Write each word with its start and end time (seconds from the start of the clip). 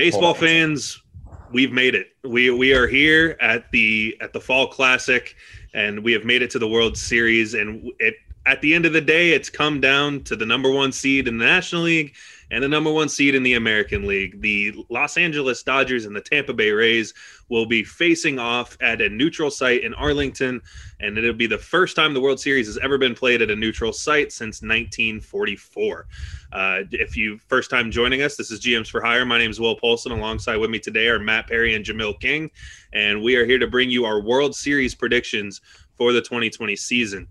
Baseball 0.00 0.32
fans, 0.32 1.02
we've 1.52 1.72
made 1.72 1.94
it. 1.94 2.06
We 2.24 2.48
we 2.48 2.72
are 2.72 2.86
here 2.86 3.36
at 3.38 3.70
the 3.70 4.16
at 4.22 4.32
the 4.32 4.40
Fall 4.40 4.66
Classic, 4.66 5.36
and 5.74 6.02
we 6.02 6.14
have 6.14 6.24
made 6.24 6.40
it 6.40 6.48
to 6.52 6.58
the 6.58 6.66
World 6.66 6.96
Series. 6.96 7.52
And 7.52 7.92
it 7.98 8.14
at 8.46 8.62
the 8.62 8.72
end 8.72 8.86
of 8.86 8.94
the 8.94 9.02
day, 9.02 9.32
it's 9.32 9.50
come 9.50 9.78
down 9.78 10.22
to 10.22 10.36
the 10.36 10.46
number 10.46 10.70
one 10.70 10.90
seed 10.90 11.28
in 11.28 11.36
the 11.36 11.44
National 11.44 11.82
League 11.82 12.14
and 12.50 12.62
the 12.62 12.68
number 12.68 12.90
one 12.90 13.08
seed 13.08 13.34
in 13.34 13.42
the 13.42 13.54
American 13.54 14.06
League. 14.06 14.40
The 14.40 14.84
Los 14.88 15.16
Angeles 15.16 15.62
Dodgers 15.62 16.04
and 16.04 16.14
the 16.14 16.20
Tampa 16.20 16.52
Bay 16.52 16.70
Rays 16.70 17.14
will 17.48 17.66
be 17.66 17.84
facing 17.84 18.38
off 18.38 18.76
at 18.80 19.00
a 19.00 19.08
neutral 19.08 19.50
site 19.50 19.84
in 19.84 19.94
Arlington, 19.94 20.60
and 21.00 21.16
it'll 21.16 21.32
be 21.32 21.46
the 21.46 21.58
first 21.58 21.96
time 21.96 22.14
the 22.14 22.20
World 22.20 22.40
Series 22.40 22.66
has 22.66 22.78
ever 22.78 22.98
been 22.98 23.14
played 23.14 23.42
at 23.42 23.50
a 23.50 23.56
neutral 23.56 23.92
site 23.92 24.32
since 24.32 24.62
1944. 24.62 26.06
Uh, 26.52 26.80
if 26.90 27.16
you 27.16 27.38
first 27.48 27.70
time 27.70 27.90
joining 27.90 28.22
us, 28.22 28.36
this 28.36 28.50
is 28.50 28.60
GMs 28.60 28.88
for 28.88 29.00
Hire. 29.00 29.24
My 29.24 29.38
name 29.38 29.50
is 29.50 29.60
Will 29.60 29.76
Polson. 29.76 30.12
Alongside 30.12 30.56
with 30.56 30.70
me 30.70 30.78
today 30.78 31.08
are 31.08 31.18
Matt 31.18 31.48
Perry 31.48 31.74
and 31.74 31.84
Jamil 31.84 32.18
King, 32.20 32.50
and 32.92 33.22
we 33.22 33.36
are 33.36 33.46
here 33.46 33.58
to 33.58 33.68
bring 33.68 33.90
you 33.90 34.04
our 34.04 34.20
World 34.20 34.54
Series 34.54 34.94
predictions 34.94 35.60
for 35.96 36.12
the 36.12 36.20
2020 36.20 36.74
season 36.76 37.28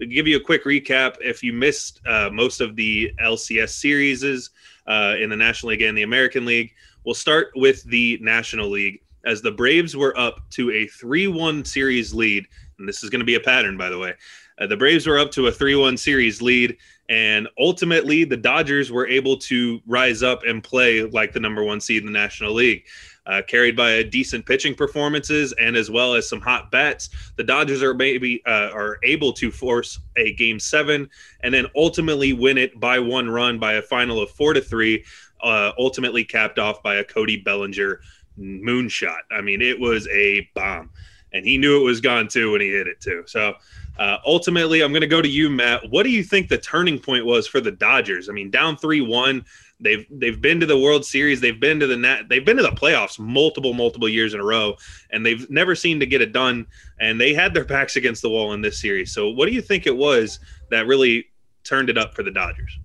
to 0.00 0.06
give 0.06 0.26
you 0.26 0.38
a 0.38 0.40
quick 0.40 0.64
recap, 0.64 1.16
if 1.20 1.42
you 1.42 1.52
missed 1.52 2.00
uh, 2.06 2.30
most 2.32 2.60
of 2.60 2.74
the 2.74 3.12
LCS 3.22 3.70
series 3.70 4.50
uh, 4.86 5.14
in 5.20 5.28
the 5.28 5.36
National 5.36 5.70
League 5.70 5.82
and 5.82 5.96
the 5.96 6.02
American 6.02 6.46
League, 6.46 6.72
we'll 7.04 7.14
start 7.14 7.50
with 7.54 7.82
the 7.84 8.18
National 8.22 8.68
League 8.68 9.02
as 9.26 9.42
the 9.42 9.50
Braves 9.50 9.94
were 9.94 10.18
up 10.18 10.40
to 10.50 10.70
a 10.70 10.86
3 10.86 11.28
1 11.28 11.64
series 11.64 12.14
lead. 12.14 12.46
And 12.78 12.88
this 12.88 13.04
is 13.04 13.10
going 13.10 13.20
to 13.20 13.26
be 13.26 13.34
a 13.34 13.40
pattern, 13.40 13.76
by 13.76 13.90
the 13.90 13.98
way. 13.98 14.14
Uh, 14.58 14.66
the 14.66 14.76
Braves 14.76 15.06
were 15.06 15.18
up 15.18 15.30
to 15.32 15.48
a 15.48 15.52
3 15.52 15.76
1 15.76 15.96
series 15.98 16.40
lead. 16.40 16.78
And 17.10 17.48
ultimately, 17.58 18.24
the 18.24 18.36
Dodgers 18.36 18.90
were 18.90 19.06
able 19.06 19.36
to 19.38 19.80
rise 19.86 20.22
up 20.22 20.44
and 20.46 20.62
play 20.62 21.02
like 21.02 21.32
the 21.32 21.40
number 21.40 21.62
one 21.64 21.80
seed 21.80 22.02
in 22.02 22.06
the 22.06 22.18
National 22.18 22.54
League 22.54 22.84
uh, 23.26 23.42
carried 23.46 23.76
by 23.76 23.92
a 23.92 24.04
decent 24.04 24.46
pitching 24.46 24.74
performances 24.74 25.52
and 25.60 25.76
as 25.76 25.90
well 25.90 26.14
as 26.14 26.28
some 26.28 26.40
hot 26.40 26.70
bats. 26.70 27.10
The 27.36 27.44
Dodgers 27.44 27.82
are 27.82 27.94
maybe 27.94 28.42
uh, 28.46 28.70
are 28.72 28.98
able 29.02 29.32
to 29.34 29.50
force 29.50 30.00
a 30.16 30.32
game 30.34 30.58
seven 30.58 31.08
and 31.42 31.52
then 31.52 31.66
ultimately 31.76 32.32
win 32.32 32.58
it 32.58 32.78
by 32.78 32.98
one 32.98 33.28
run 33.30 33.58
by 33.58 33.74
a 33.74 33.82
final 33.82 34.20
of 34.20 34.30
four 34.30 34.54
to 34.54 34.60
three. 34.60 35.04
Uh, 35.42 35.72
ultimately 35.78 36.22
capped 36.22 36.58
off 36.58 36.82
by 36.82 36.96
a 36.96 37.04
Cody 37.04 37.38
Bellinger 37.38 38.00
moonshot. 38.38 39.20
I 39.30 39.40
mean, 39.40 39.62
it 39.62 39.78
was 39.78 40.06
a 40.08 40.48
bomb, 40.54 40.90
and 41.32 41.44
he 41.44 41.58
knew 41.58 41.80
it 41.80 41.84
was 41.84 42.00
gone 42.00 42.28
too 42.28 42.52
when 42.52 42.60
he 42.60 42.70
hit 42.70 42.86
it 42.86 43.00
too. 43.00 43.24
So. 43.26 43.54
Uh, 43.98 44.16
ultimately, 44.24 44.80
I'm 44.80 44.92
going 44.92 45.02
to 45.02 45.06
go 45.06 45.20
to 45.20 45.28
you, 45.28 45.50
Matt. 45.50 45.90
What 45.90 46.04
do 46.04 46.10
you 46.10 46.24
think 46.24 46.48
the 46.48 46.56
turning 46.56 46.98
point 46.98 47.26
was 47.26 47.46
for 47.46 47.60
the 47.60 47.72
Dodgers? 47.72 48.30
I 48.30 48.32
mean, 48.32 48.50
down 48.50 48.78
three 48.78 49.02
one, 49.02 49.44
They've 49.80 50.06
they've 50.10 50.40
been 50.40 50.60
to 50.60 50.66
the 50.66 50.78
World 50.78 51.04
Series. 51.04 51.40
They've 51.40 51.58
been 51.58 51.80
to 51.80 51.86
the 51.86 51.96
net. 51.96 52.28
They've 52.28 52.44
been 52.44 52.58
to 52.58 52.62
the 52.62 52.70
playoffs 52.70 53.18
multiple 53.18 53.72
multiple 53.72 54.08
years 54.08 54.34
in 54.34 54.40
a 54.40 54.44
row, 54.44 54.76
and 55.10 55.24
they've 55.24 55.48
never 55.50 55.74
seemed 55.74 56.00
to 56.00 56.06
get 56.06 56.20
it 56.20 56.32
done. 56.32 56.66
And 57.00 57.20
they 57.20 57.32
had 57.32 57.54
their 57.54 57.64
backs 57.64 57.96
against 57.96 58.22
the 58.22 58.28
wall 58.28 58.52
in 58.52 58.60
this 58.60 58.80
series. 58.80 59.12
So, 59.12 59.30
what 59.30 59.46
do 59.46 59.52
you 59.52 59.62
think 59.62 59.86
it 59.86 59.96
was 59.96 60.38
that 60.70 60.86
really 60.86 61.30
turned 61.64 61.88
it 61.88 61.96
up 61.96 62.14
for 62.14 62.22
the 62.22 62.30
Dodgers? 62.30 62.78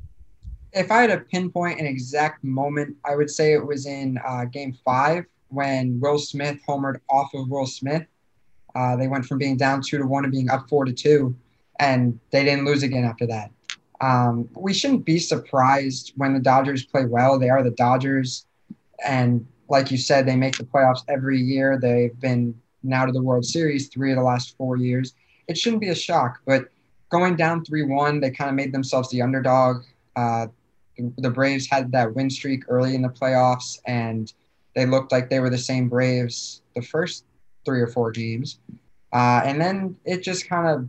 If 0.72 0.92
I 0.92 1.02
had 1.02 1.12
to 1.12 1.20
pinpoint 1.20 1.80
an 1.80 1.86
exact 1.86 2.44
moment, 2.44 2.96
I 3.06 3.16
would 3.16 3.30
say 3.30 3.54
it 3.54 3.66
was 3.66 3.86
in 3.86 4.18
uh, 4.26 4.46
Game 4.46 4.78
Five 4.86 5.26
when 5.50 6.00
Will 6.00 6.18
Smith 6.18 6.60
homered 6.68 7.00
off 7.10 7.34
of 7.34 7.50
Will 7.50 7.68
Smith. 7.68 8.06
Uh, 8.76 8.96
they 8.96 9.08
went 9.08 9.26
from 9.26 9.38
being 9.38 9.58
down 9.58 9.82
two 9.82 9.98
to 9.98 10.06
one 10.06 10.24
to 10.24 10.30
being 10.30 10.50
up 10.50 10.68
four 10.70 10.86
to 10.86 10.94
two, 10.94 11.36
and 11.80 12.20
they 12.32 12.44
didn't 12.44 12.66
lose 12.66 12.84
again 12.84 13.06
after 13.06 13.26
that. 13.26 13.52
Um, 14.02 14.50
we 14.56 14.74
shouldn't 14.74 15.06
be 15.06 15.20
surprised 15.20 16.14
when 16.18 16.34
the 16.34 16.40
Dodgers 16.40 16.86
play 16.86 17.06
well. 17.06 17.40
They 17.40 17.50
are 17.50 17.64
the 17.64 17.72
Dodgers. 17.72 18.46
And 19.06 19.48
like 19.70 19.92
you 19.92 19.98
said, 19.98 20.26
they 20.26 20.36
make 20.36 20.58
the 20.58 20.66
playoffs 20.66 21.04
every 21.08 21.40
year. 21.40 21.80
They've 21.80 22.18
been 22.20 22.60
now 22.84 23.06
to 23.06 23.12
the 23.12 23.22
World 23.22 23.46
Series 23.46 23.88
three 23.88 24.12
of 24.12 24.18
the 24.18 24.24
last 24.24 24.56
four 24.58 24.78
years. 24.78 25.14
It 25.48 25.58
shouldn't 25.58 25.82
be 25.82 25.90
a 25.90 25.96
shock. 25.96 26.42
But 26.46 26.70
going 27.10 27.36
down 27.36 27.64
3 27.64 27.84
1, 27.84 28.20
they 28.20 28.32
kind 28.32 28.50
of 28.50 28.56
made 28.56 28.74
themselves 28.74 29.10
the 29.10 29.22
underdog. 29.22 29.84
Uh, 30.16 30.48
the 31.18 31.30
Braves 31.30 31.68
had 31.70 31.92
that 31.92 32.14
win 32.14 32.30
streak 32.30 32.64
early 32.68 32.96
in 32.96 33.02
the 33.02 33.10
playoffs, 33.10 33.80
and 33.86 34.32
they 34.76 34.86
looked 34.86 35.12
like 35.12 35.30
they 35.30 35.40
were 35.40 35.50
the 35.50 35.58
same 35.58 35.90
Braves 35.90 36.62
the 36.76 36.82
first 36.82 37.26
three 37.66 37.82
or 37.82 37.88
four 37.88 38.12
games. 38.12 38.60
Uh, 39.12 39.42
and 39.44 39.60
then 39.60 39.96
it 40.06 40.22
just 40.24 40.48
kind 40.48 40.68
of 40.68 40.88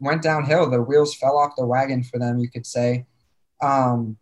went 0.00 0.22
downhill. 0.22 0.68
The 0.68 0.82
wheels 0.82 1.14
fell 1.14 1.36
off 1.36 1.56
the 1.56 1.66
wagon 1.66 2.02
for 2.02 2.18
them, 2.18 2.38
you 2.38 2.48
could 2.48 2.66
say. 2.66 3.06
Um, 3.62 4.16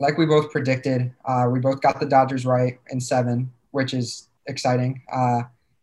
like 0.00 0.18
we 0.18 0.26
both 0.26 0.50
predicted, 0.50 1.12
uh, 1.24 1.46
we 1.50 1.60
both 1.60 1.80
got 1.80 2.00
the 2.00 2.06
Dodgers 2.06 2.44
right 2.44 2.78
in 2.90 3.00
seven, 3.00 3.52
which 3.70 3.94
is 3.94 4.28
exciting. 4.46 5.02
Uh, 5.12 5.42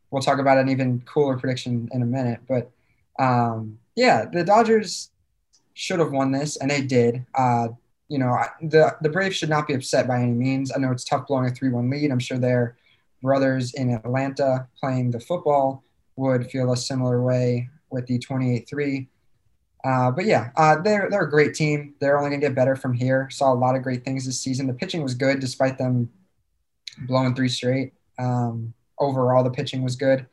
we'll 0.09 0.21
talk 0.21 0.39
about 0.39 0.57
an 0.57 0.69
even 0.69 1.01
cooler 1.01 1.37
prediction 1.37 1.89
in 1.93 2.01
a 2.01 2.05
minute. 2.05 2.39
But 2.47 2.69
um, 3.19 3.79
yeah, 3.95 4.25
the 4.25 4.43
Dodgers 4.43 5.11
should 5.73 5.99
have 5.99 6.11
won 6.11 6.31
this, 6.31 6.57
and 6.57 6.69
they 6.69 6.81
did. 6.81 7.25
Uh, 7.33 7.69
you 8.09 8.17
know, 8.17 8.37
the 8.61 8.95
the 9.01 9.09
Braves 9.09 9.37
should 9.37 9.49
not 9.49 9.67
be 9.67 9.73
upset 9.73 10.07
by 10.07 10.21
any 10.21 10.33
means. 10.33 10.71
I 10.75 10.79
know 10.79 10.91
it's 10.91 11.05
tough 11.05 11.27
blowing 11.27 11.49
a 11.49 11.51
three-one 11.51 11.89
lead. 11.89 12.11
I'm 12.11 12.19
sure 12.19 12.37
their 12.37 12.77
brothers 13.21 13.73
in 13.73 13.91
Atlanta 13.91 14.67
playing 14.79 15.11
the 15.11 15.19
football 15.19 15.83
would 16.15 16.49
feel 16.49 16.71
a 16.71 16.77
similar 16.77 17.21
way 17.21 17.69
with 17.89 18.05
the 18.07 18.19
28-3. 18.19 19.07
Uh, 19.83 20.11
but 20.11 20.25
yeah, 20.25 20.51
uh, 20.57 20.79
they're 20.81 21.09
they're 21.09 21.23
a 21.23 21.29
great 21.29 21.55
team. 21.55 21.95
They're 21.99 22.17
only 22.17 22.29
gonna 22.29 22.41
get 22.41 22.53
better 22.53 22.75
from 22.75 22.93
here. 22.93 23.29
Saw 23.31 23.51
a 23.51 23.55
lot 23.55 23.75
of 23.75 23.81
great 23.81 24.05
things 24.05 24.25
this 24.25 24.39
season. 24.39 24.67
The 24.67 24.73
pitching 24.73 25.01
was 25.01 25.15
good 25.15 25.39
despite 25.39 25.79
them 25.79 26.09
blowing 27.07 27.33
three 27.33 27.49
straight. 27.49 27.93
Um, 28.19 28.75
overall, 28.99 29.43
the 29.43 29.49
pitching 29.49 29.81
was 29.81 29.95
good, 29.95 30.27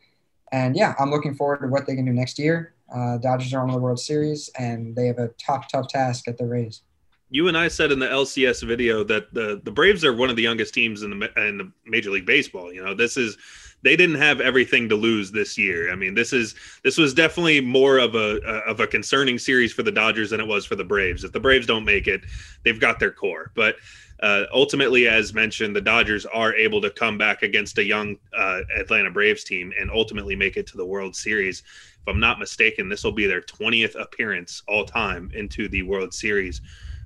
and 0.53 0.77
yeah, 0.77 0.95
I'm 0.99 1.11
looking 1.11 1.35
forward 1.35 1.61
to 1.63 1.69
what 1.69 1.87
they 1.87 1.95
can 1.95 2.05
do 2.05 2.13
next 2.13 2.39
year. 2.39 2.75
Uh, 2.95 3.17
Dodgers 3.19 3.55
are 3.55 3.63
on 3.63 3.71
the 3.71 3.79
World 3.79 4.01
Series, 4.01 4.51
and 4.59 4.95
they 4.95 5.07
have 5.07 5.19
a 5.19 5.29
tough, 5.43 5.67
tough 5.71 5.89
task 5.89 6.29
at 6.29 6.37
the 6.37 6.45
Rays. 6.45 6.83
You 7.31 7.49
and 7.49 7.59
I 7.59 7.69
said 7.69 7.93
in 7.93 7.99
the 7.99 8.07
LCS 8.07 8.67
video 8.67 9.05
that 9.05 9.33
the 9.35 9.61
the 9.63 9.71
Braves 9.71 10.05
are 10.05 10.15
one 10.15 10.31
of 10.31 10.37
the 10.37 10.43
youngest 10.43 10.73
teams 10.73 11.03
in 11.03 11.19
the 11.19 11.47
in 11.49 11.59
the 11.59 11.73
Major 11.85 12.11
League 12.11 12.27
Baseball. 12.27 12.73
You 12.73 12.83
know, 12.83 12.95
this 12.95 13.17
is 13.17 13.37
they 13.83 13.97
didn't 13.97 14.17
have 14.17 14.41
everything 14.41 14.89
to 14.89 14.97
lose 14.97 15.31
this 15.31 15.57
year. 15.57 15.93
I 15.93 15.95
mean, 15.95 16.15
this 16.15 16.33
is 16.33 16.55
this 16.83 16.97
was 16.97 17.15
definitely 17.15 17.61
more 17.61 17.99
of 17.99 18.15
a 18.15 18.41
of 18.67 18.81
a 18.81 18.87
concerning 18.87 19.39
series 19.39 19.73
for 19.73 19.83
the 19.83 19.93
Dodgers 19.93 20.31
than 20.31 20.41
it 20.41 20.47
was 20.47 20.65
for 20.65 20.75
the 20.75 20.85
Braves. 20.85 21.23
If 21.23 21.33
the 21.33 21.41
Braves 21.41 21.67
don't 21.67 21.85
make 21.85 22.09
it, 22.09 22.23
they've 22.65 22.81
got 22.81 22.99
their 22.99 23.13
core. 23.13 23.53
But 23.55 23.77
uh, 24.21 24.45
ultimately, 24.53 25.07
as 25.07 25.33
mentioned, 25.33 25.77
the 25.77 25.81
Dodgers 25.81 26.27
are 26.27 26.55
able 26.55 26.81
to 26.81 26.91
come 26.91 27.19
back 27.19 27.43
against 27.43 27.79
a 27.79 27.85
young 27.85 28.17
uh, 28.37 28.63
Atlanta 28.77 29.11
Braves 29.11 29.45
team 29.45 29.73
and 29.79 29.91
ultimately 29.91 30.35
make 30.35 30.57
it 30.57 30.67
to 30.69 30.77
the 30.77 30.87
World 30.87 31.15
Series. 31.15 31.63
If 32.01 32.09
I'm 32.09 32.19
not 32.19 32.41
mistaken, 32.41 32.89
this 32.89 33.05
will 33.05 33.13
be 33.13 33.27
their 33.27 33.43
20th 33.43 34.01
appearance 34.01 34.63
all 34.67 34.85
time 34.85 35.31
into 35.35 35.69
the 35.69 35.83
World 35.83 36.13
Series. 36.13 36.61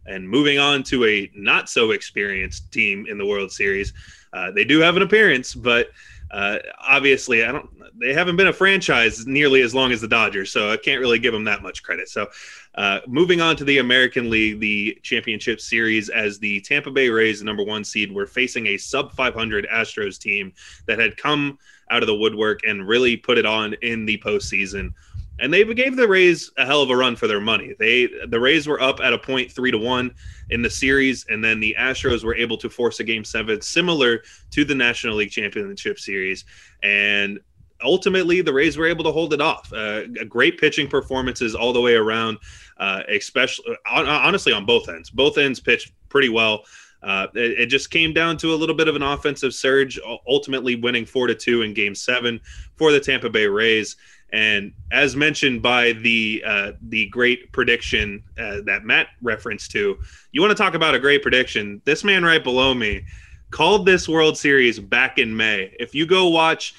And 0.07 0.29
moving 0.29 0.59
on 0.59 0.83
to 0.85 1.05
a 1.05 1.31
not 1.35 1.69
so 1.69 1.93
experienced 1.93 2.71
team 2.73 3.07
in 3.09 3.19
the 3.19 3.27
World 3.27 3.53
Series, 3.53 3.93
uh, 4.33 4.51
they 4.51 4.65
do 4.65 4.81
have 4.81 4.97
an 4.97 5.03
appearance, 5.03 5.55
but 5.55 5.91
uh, 6.33 6.59
obviously, 6.81 7.45
I 7.45 7.53
don't. 7.53 7.69
They 8.01 8.15
haven't 8.15 8.37
been 8.37 8.47
a 8.47 8.53
franchise 8.55 9.27
nearly 9.27 9.61
as 9.61 9.75
long 9.75 9.93
as 9.93 10.01
the 10.01 10.09
Dodgers, 10.09 10.51
so 10.51 10.73
I 10.73 10.79
can't 10.79 10.99
really 10.99 11.19
give 11.19 11.35
them 11.35 11.45
that 11.45 11.63
much 11.63 11.83
credit. 11.83 12.09
So, 12.09 12.29
uh, 12.75 13.01
moving 13.07 13.43
on 13.43 13.55
to 13.57 13.65
the 13.65 13.79
American 13.79 14.31
League, 14.31 14.59
the 14.59 14.99
championship 15.03 15.61
series, 15.61 16.09
as 16.09 16.39
the 16.39 16.63
Tampa 16.63 16.91
Bay 16.91 17.11
Rays, 17.11 17.41
the 17.41 17.45
number 17.45 17.63
one 17.63 17.85
seed, 17.85 18.11
were 18.11 18.27
facing 18.27 18.69
a 18.69 18.79
sub 18.79 19.13
500 19.13 19.67
Astros 19.71 20.19
team 20.19 20.55
that 20.87 20.99
had 20.99 21.19
come 21.19 21.59
out 21.91 22.03
of 22.03 22.07
the 22.07 22.15
woodwork 22.15 22.61
and 22.67 22.89
really 22.89 23.15
put 23.15 23.37
it 23.37 23.45
on 23.45 23.75
in 23.83 24.07
the 24.07 24.17
postseason 24.19 24.95
and 25.39 25.53
they 25.53 25.65
gave 25.75 25.97
the 25.97 26.09
Rays 26.09 26.51
a 26.57 26.67
hell 26.67 26.83
of 26.83 26.91
a 26.91 26.97
run 26.97 27.17
for 27.17 27.27
their 27.27 27.41
money. 27.41 27.75
They 27.79 28.09
the 28.29 28.39
Rays 28.41 28.67
were 28.67 28.81
up 28.81 29.01
at 29.01 29.13
a 29.13 29.19
point 29.19 29.51
three 29.51 29.71
to 29.71 29.79
one 29.79 30.15
in 30.51 30.63
the 30.63 30.71
series, 30.71 31.27
and 31.29 31.43
then 31.43 31.61
the 31.61 31.75
Astros 31.79 32.25
were 32.25 32.35
able 32.35 32.57
to 32.59 32.69
force 32.69 33.01
a 33.01 33.05
game 33.05 33.25
seven, 33.25 33.61
similar 33.61 34.23
to 34.51 34.65
the 34.65 34.75
National 34.75 35.17
League 35.17 35.31
Championship 35.31 35.99
Series, 35.99 36.45
and 36.83 37.41
ultimately 37.83 38.41
the 38.43 38.53
Rays 38.53 38.77
were 38.77 38.87
able 38.87 39.05
to 39.05 39.13
hold 39.13 39.33
it 39.33 39.41
off. 39.41 39.73
Uh, 39.73 40.07
great 40.29 40.59
pitching 40.59 40.89
performances 40.89 41.55
all 41.55 41.73
the 41.73 41.81
way 41.81 41.95
around, 41.95 42.39
uh, 42.79 43.03
especially 43.09 43.77
honestly 43.87 44.53
on 44.53 44.65
both 44.65 44.89
ends. 44.89 45.11
Both 45.11 45.39
ends 45.39 45.61
pitched 45.61 45.93
pretty 46.09 46.29
well. 46.29 46.65
Uh, 47.03 47.27
it, 47.35 47.61
it, 47.63 47.67
just 47.67 47.91
came 47.91 48.13
down 48.13 48.37
to 48.37 48.55
a 48.55 48.57
little 48.57 48.77
bit 48.77 48.87
of 48.87 48.95
an 48.95 49.03
offensive 49.03 49.53
surge, 49.53 49.99
ultimately 50.29 50.77
winning 50.77 51.05
four 51.05 51.27
to 51.27 51.35
two 51.35 51.63
in 51.63 51.75
Game 51.75 51.97
Seven 51.97 52.41
for 52.77 52.93
the 52.93 53.01
Tampa 53.01 53.29
Bay 53.29 53.49
Rays. 53.49 53.97
And 54.33 54.73
as 54.91 55.15
mentioned 55.15 55.61
by 55.63 55.93
the 55.93 56.43
uh, 56.47 56.73
the 56.89 57.07
great 57.09 57.53
prediction 57.53 58.23
uh, 58.39 58.63
that 58.65 58.85
Matt 58.85 59.09
referenced 59.21 59.71
to, 59.73 59.99
you 60.33 60.41
want 60.41 60.51
to 60.51 60.63
talk 60.63 60.75
about 60.75 60.95
a 60.95 60.99
great 60.99 61.23
prediction? 61.23 61.83
This 61.85 62.03
man 62.03 62.25
right 62.25 62.43
below 62.43 62.73
me 62.73 63.05
called 63.51 63.85
this 63.85 64.09
World 64.09 64.39
Series 64.39 64.81
back 64.81 65.19
in 65.19 65.37
May. 65.37 65.75
If 65.79 65.95
you 65.95 66.07
go 66.07 66.29
watch 66.29 66.75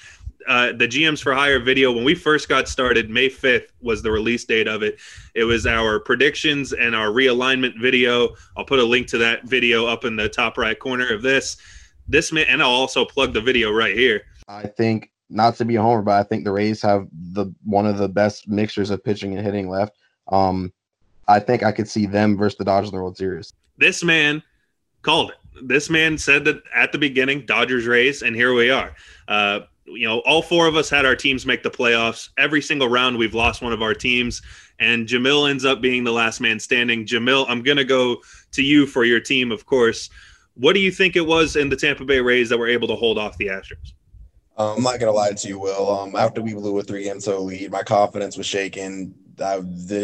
uh, 0.48 0.74
the 0.74 0.88
GMs 0.88 1.22
for 1.22 1.34
Hire 1.34 1.60
video 1.60 1.92
when 1.92 2.04
we 2.04 2.16
first 2.16 2.50
got 2.50 2.68
started, 2.68 3.10
May 3.10 3.30
5th 3.30 3.68
was 3.82 4.02
the 4.02 4.12
release 4.12 4.44
date 4.44 4.68
of 4.68 4.84
it. 4.84 5.00
It 5.36 5.46
was 5.46 5.66
our 5.66 6.00
predictions 6.00 6.74
and 6.74 6.96
our 6.96 7.10
realignment 7.10 7.80
video. 7.80 8.36
I'll 8.58 8.66
put 8.66 8.80
a 8.80 8.84
link 8.84 9.08
to 9.08 9.18
that 9.20 9.46
video 9.46 9.86
up 9.86 10.04
in 10.04 10.16
the 10.16 10.28
top 10.28 10.58
right 10.58 10.78
corner 10.78 11.14
of 11.14 11.22
this 11.22 11.58
this 12.06 12.34
man, 12.34 12.46
and 12.50 12.62
I'll 12.62 12.70
also 12.70 13.06
plug 13.06 13.32
the 13.34 13.40
video 13.40 13.72
right 13.72 13.96
here. 13.96 14.24
I 14.50 14.64
think 14.68 15.13
not 15.30 15.56
to 15.58 15.66
be 15.66 15.76
a 15.76 15.82
homer, 15.82 16.02
but 16.02 16.20
I 16.20 16.24
think 16.24 16.44
the 16.44 16.52
Rays 16.52 16.82
have 16.82 17.08
the 17.12 17.54
one 17.64 17.86
of 17.86 17.98
the 17.98 18.10
best 18.10 18.48
mixtures 18.48 18.90
of 18.90 19.04
pitching 19.04 19.36
and 19.36 19.46
hitting 19.46 19.70
left. 19.70 19.98
Um, 20.28 20.72
I 21.28 21.40
think 21.40 21.64
I 21.64 21.72
could 21.72 21.88
see 21.88 22.06
them 22.06 22.38
versus 22.38 22.58
the 22.58 22.66
Dodgers 22.66 22.90
in 22.90 22.96
the 22.96 23.02
World 23.02 23.18
Series. 23.18 23.54
This 23.78 24.04
man 24.04 24.44
called 25.02 25.32
it. 25.32 25.68
This 25.68 25.90
man 25.90 26.18
said 26.18 26.46
that 26.46 26.62
at 26.76 26.92
the 26.92 26.98
beginning, 26.98 27.46
Dodgers 27.46 27.86
Rays, 27.86 28.22
and 28.22 28.36
here 28.36 28.54
we 28.54 28.70
are. 28.70 28.96
Uh, 29.28 29.62
you 29.86 30.08
know, 30.08 30.20
all 30.20 30.42
four 30.42 30.68
of 30.68 30.76
us 30.76 30.90
had 30.90 31.06
our 31.06 31.16
teams 31.16 31.46
make 31.46 31.64
the 31.64 31.70
playoffs. 31.70 32.30
Every 32.38 32.62
single 32.62 32.88
round, 32.88 33.18
we've 33.18 33.34
lost 33.34 33.62
one 33.62 33.74
of 33.74 33.82
our 33.82 33.94
teams, 33.94 34.42
and 34.80 35.08
Jamil 35.08 35.50
ends 35.50 35.66
up 35.66 35.82
being 35.82 36.04
the 36.04 36.12
last 36.12 36.42
man 36.42 36.60
standing. 36.60 37.06
Jamil, 37.06 37.46
I'm 37.48 37.62
going 37.62 37.78
to 37.78 37.84
go 37.84 38.18
to 38.54 38.64
you 38.64 38.86
for 38.86 39.04
your 39.04 39.20
team, 39.20 39.52
of 39.52 39.66
course. 39.66 40.10
What 40.56 40.74
do 40.74 40.80
you 40.80 40.92
think 40.92 41.16
it 41.16 41.26
was 41.26 41.56
in 41.56 41.70
the 41.70 41.76
Tampa 41.76 42.06
Bay 42.06 42.20
Rays 42.20 42.50
that 42.50 42.58
were 42.58 42.68
able 42.68 42.88
to 42.88 42.96
hold 42.96 43.18
off 43.18 43.38
the 43.38 43.48
Astros? 43.48 43.94
Um, 44.56 44.78
I'm 44.78 44.84
not 44.84 45.00
gonna 45.00 45.12
lie 45.12 45.32
to 45.32 45.48
you, 45.48 45.60
Will. 45.60 45.90
Um, 45.90 46.16
after 46.16 46.42
we 46.42 46.54
blew 46.54 46.78
a 46.80 46.84
three 46.84 47.04
game 47.04 47.20
so 47.20 47.42
lead, 47.42 47.72
my 47.72 47.84
confidence 47.84 48.38
was 48.38 48.46
shaken. 48.46 49.16
I, 49.42 49.56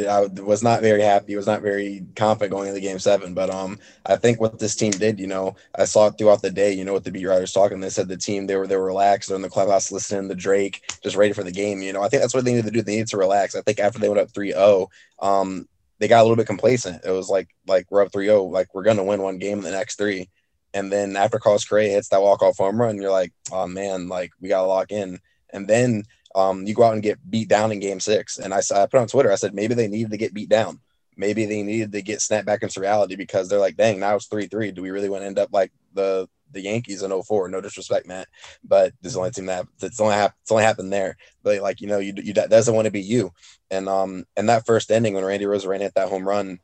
I 0.10 0.28
was 0.42 0.64
not 0.64 0.82
very 0.82 1.04
happy. 1.04 1.36
Was 1.36 1.46
not 1.46 1.62
very 1.62 2.04
confident 2.16 2.52
going 2.52 2.68
into 2.68 2.82
game 2.82 2.98
seven. 2.98 3.36
But 3.36 3.52
um, 3.52 3.78
I 4.08 4.16
think 4.16 4.42
what 4.42 4.58
this 4.58 4.76
team 4.76 4.92
did, 4.92 5.20
you 5.20 5.28
know, 5.28 5.56
I 5.76 5.86
saw 5.86 6.08
it 6.08 6.18
throughout 6.18 6.42
the 6.42 6.50
day. 6.50 6.74
You 6.74 6.84
know, 6.84 6.94
what 6.94 7.04
the 7.04 7.12
beat 7.12 7.28
writers 7.28 7.54
talking. 7.54 7.80
They 7.80 7.90
said 7.90 8.08
the 8.08 8.18
team 8.18 8.48
they 8.48 8.56
were 8.56 8.66
they 8.66 8.76
were 8.76 8.86
relaxed. 8.86 9.30
They're 9.30 9.36
in 9.36 9.44
the 9.44 9.50
clubhouse 9.50 9.92
listening 9.92 10.30
to 10.30 10.36
Drake, 10.36 10.82
just 11.04 11.16
ready 11.16 11.34
for 11.34 11.44
the 11.44 11.52
game. 11.52 11.82
You 11.84 11.94
know, 11.94 12.02
I 12.02 12.10
think 12.10 12.24
that's 12.24 12.34
what 12.34 12.44
they 12.44 12.52
needed 12.54 12.66
to 12.66 12.72
do. 12.72 12.82
They 12.82 12.94
needed 12.94 13.10
to 13.10 13.18
relax. 13.18 13.56
I 13.56 13.62
think 13.62 13.80
after 13.80 14.00
they 14.00 14.10
went 14.10 14.22
up 14.22 14.32
3-0, 14.32 14.88
um, 15.20 15.68
they 16.00 16.08
got 16.08 16.22
a 16.22 16.24
little 16.24 16.38
bit 16.38 16.48
complacent. 16.48 17.06
It 17.06 17.12
was 17.12 17.30
like 17.30 17.50
like 17.68 17.86
we're 17.92 18.02
up 18.02 18.12
3-0, 18.12 18.52
like 18.52 18.74
we're 18.74 18.84
gonna 18.84 19.04
win 19.04 19.22
one 19.22 19.38
game 19.38 19.60
in 19.60 19.64
the 19.64 19.72
next 19.72 19.98
three. 19.98 20.30
And 20.74 20.92
then 20.92 21.16
after 21.16 21.40
Carlos 21.40 21.66
Correa 21.66 21.90
hits 21.90 22.10
that 22.10 22.22
walk 22.22 22.42
off 22.42 22.58
home 22.58 22.80
run, 22.80 22.98
you're 22.98 23.12
like, 23.12 23.34
oh 23.52 23.68
man, 23.68 24.08
like 24.08 24.32
we 24.40 24.50
got 24.50 24.62
to 24.62 24.68
lock 24.68 24.92
in. 24.92 25.20
And 25.52 25.68
then 25.68 26.04
um, 26.36 26.66
you 26.66 26.76
go 26.76 26.84
out 26.84 26.94
and 26.94 27.04
get 27.04 27.30
beat 27.30 27.50
down 27.50 27.72
in 27.72 27.80
game 27.80 28.00
six. 28.00 28.38
And 28.38 28.54
I, 28.54 28.62
I 28.76 28.86
put 28.86 29.00
on 29.00 29.08
Twitter, 29.08 29.32
I 29.32 29.36
said, 29.36 29.54
maybe 29.54 29.74
they 29.74 29.88
needed 29.88 30.12
to 30.12 30.18
get 30.18 30.34
beat 30.34 30.50
down. 30.50 30.80
Maybe 31.18 31.46
they 31.46 31.64
needed 31.64 31.92
to 31.92 32.02
get 32.02 32.22
snapped 32.22 32.46
back 32.46 32.64
into 32.64 32.80
reality 32.80 33.16
because 33.16 33.50
they're 33.50 33.60
like, 33.60 33.76
dang, 33.76 34.00
now 34.00 34.16
it's 34.16 34.28
3 34.28 34.48
3. 34.48 34.72
Do 34.72 34.82
we 34.82 34.92
really 34.92 35.10
want 35.10 35.24
to 35.24 35.28
end 35.28 35.40
up 35.40 35.50
like 35.52 35.72
the 35.94 36.30
the 36.52 36.62
Yankees 36.62 37.04
in 37.04 37.12
04? 37.12 37.50
No 37.50 37.60
disrespect, 37.60 38.08
Matt, 38.08 38.30
but 38.64 38.94
this 39.02 39.12
is 39.12 39.14
the 39.16 39.20
only 39.20 39.32
team 39.32 39.48
that 39.48 39.68
it's 39.82 40.00
only, 40.00 40.16
hap- 40.16 40.36
it's 40.42 40.52
only 40.52 40.64
happened 40.64 40.94
there. 40.94 41.18
But 41.44 41.62
like, 41.62 41.82
you 41.82 41.88
know, 41.88 42.00
you, 42.00 42.14
you 42.16 42.34
that 42.36 42.50
doesn't 42.50 42.74
want 42.74 42.86
to 42.86 42.92
be 42.92 43.02
you. 43.02 43.34
And 43.70 43.90
um, 43.90 44.26
and 44.38 44.48
that 44.48 44.66
first 44.66 44.92
ending 44.92 45.14
when 45.14 45.26
Randy 45.26 45.46
Arozarena 45.46 45.82
hit 45.82 45.96
that 45.96 46.08
home 46.08 46.26
run 46.26 46.60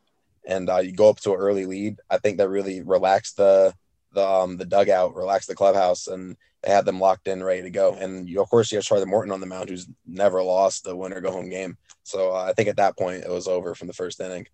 and 0.48 0.70
uh, 0.70 0.78
you 0.78 0.94
go 0.94 1.10
up 1.10 1.20
to 1.22 1.34
an 1.34 1.40
early 1.40 1.66
lead, 1.66 2.00
I 2.10 2.18
think 2.18 2.38
that 2.38 2.48
really 2.48 2.82
relaxed 2.82 3.36
the 3.36 3.74
the 4.16 4.28
um, 4.28 4.58
the 4.58 4.66
dugout, 4.66 5.16
relax 5.16 5.46
the 5.46 5.56
clubhouse, 5.56 6.08
and 6.08 6.36
they 6.64 6.72
had 6.72 6.86
them 6.86 7.00
locked 7.00 7.28
in, 7.28 7.44
ready 7.44 7.62
to 7.62 7.70
go. 7.70 7.94
And 7.94 8.28
you, 8.28 8.42
of 8.42 8.50
course, 8.50 8.72
you 8.72 8.78
have 8.78 8.86
Charlie 8.86 9.06
Morton 9.06 9.32
on 9.32 9.40
the 9.40 9.46
mound, 9.46 9.70
who's 9.70 9.88
never 10.08 10.42
lost 10.42 10.84
the 10.84 10.96
winner 10.96 11.22
go 11.22 11.32
home 11.32 11.50
game. 11.50 11.78
So 12.04 12.32
uh, 12.34 12.44
I 12.44 12.54
think 12.54 12.70
at 12.70 12.78
that 12.78 12.98
point 12.98 13.24
it 13.24 13.30
was 13.30 13.48
over 13.48 13.76
from 13.76 13.88
the 13.88 13.94
first 13.94 14.20
inning. 14.20 14.48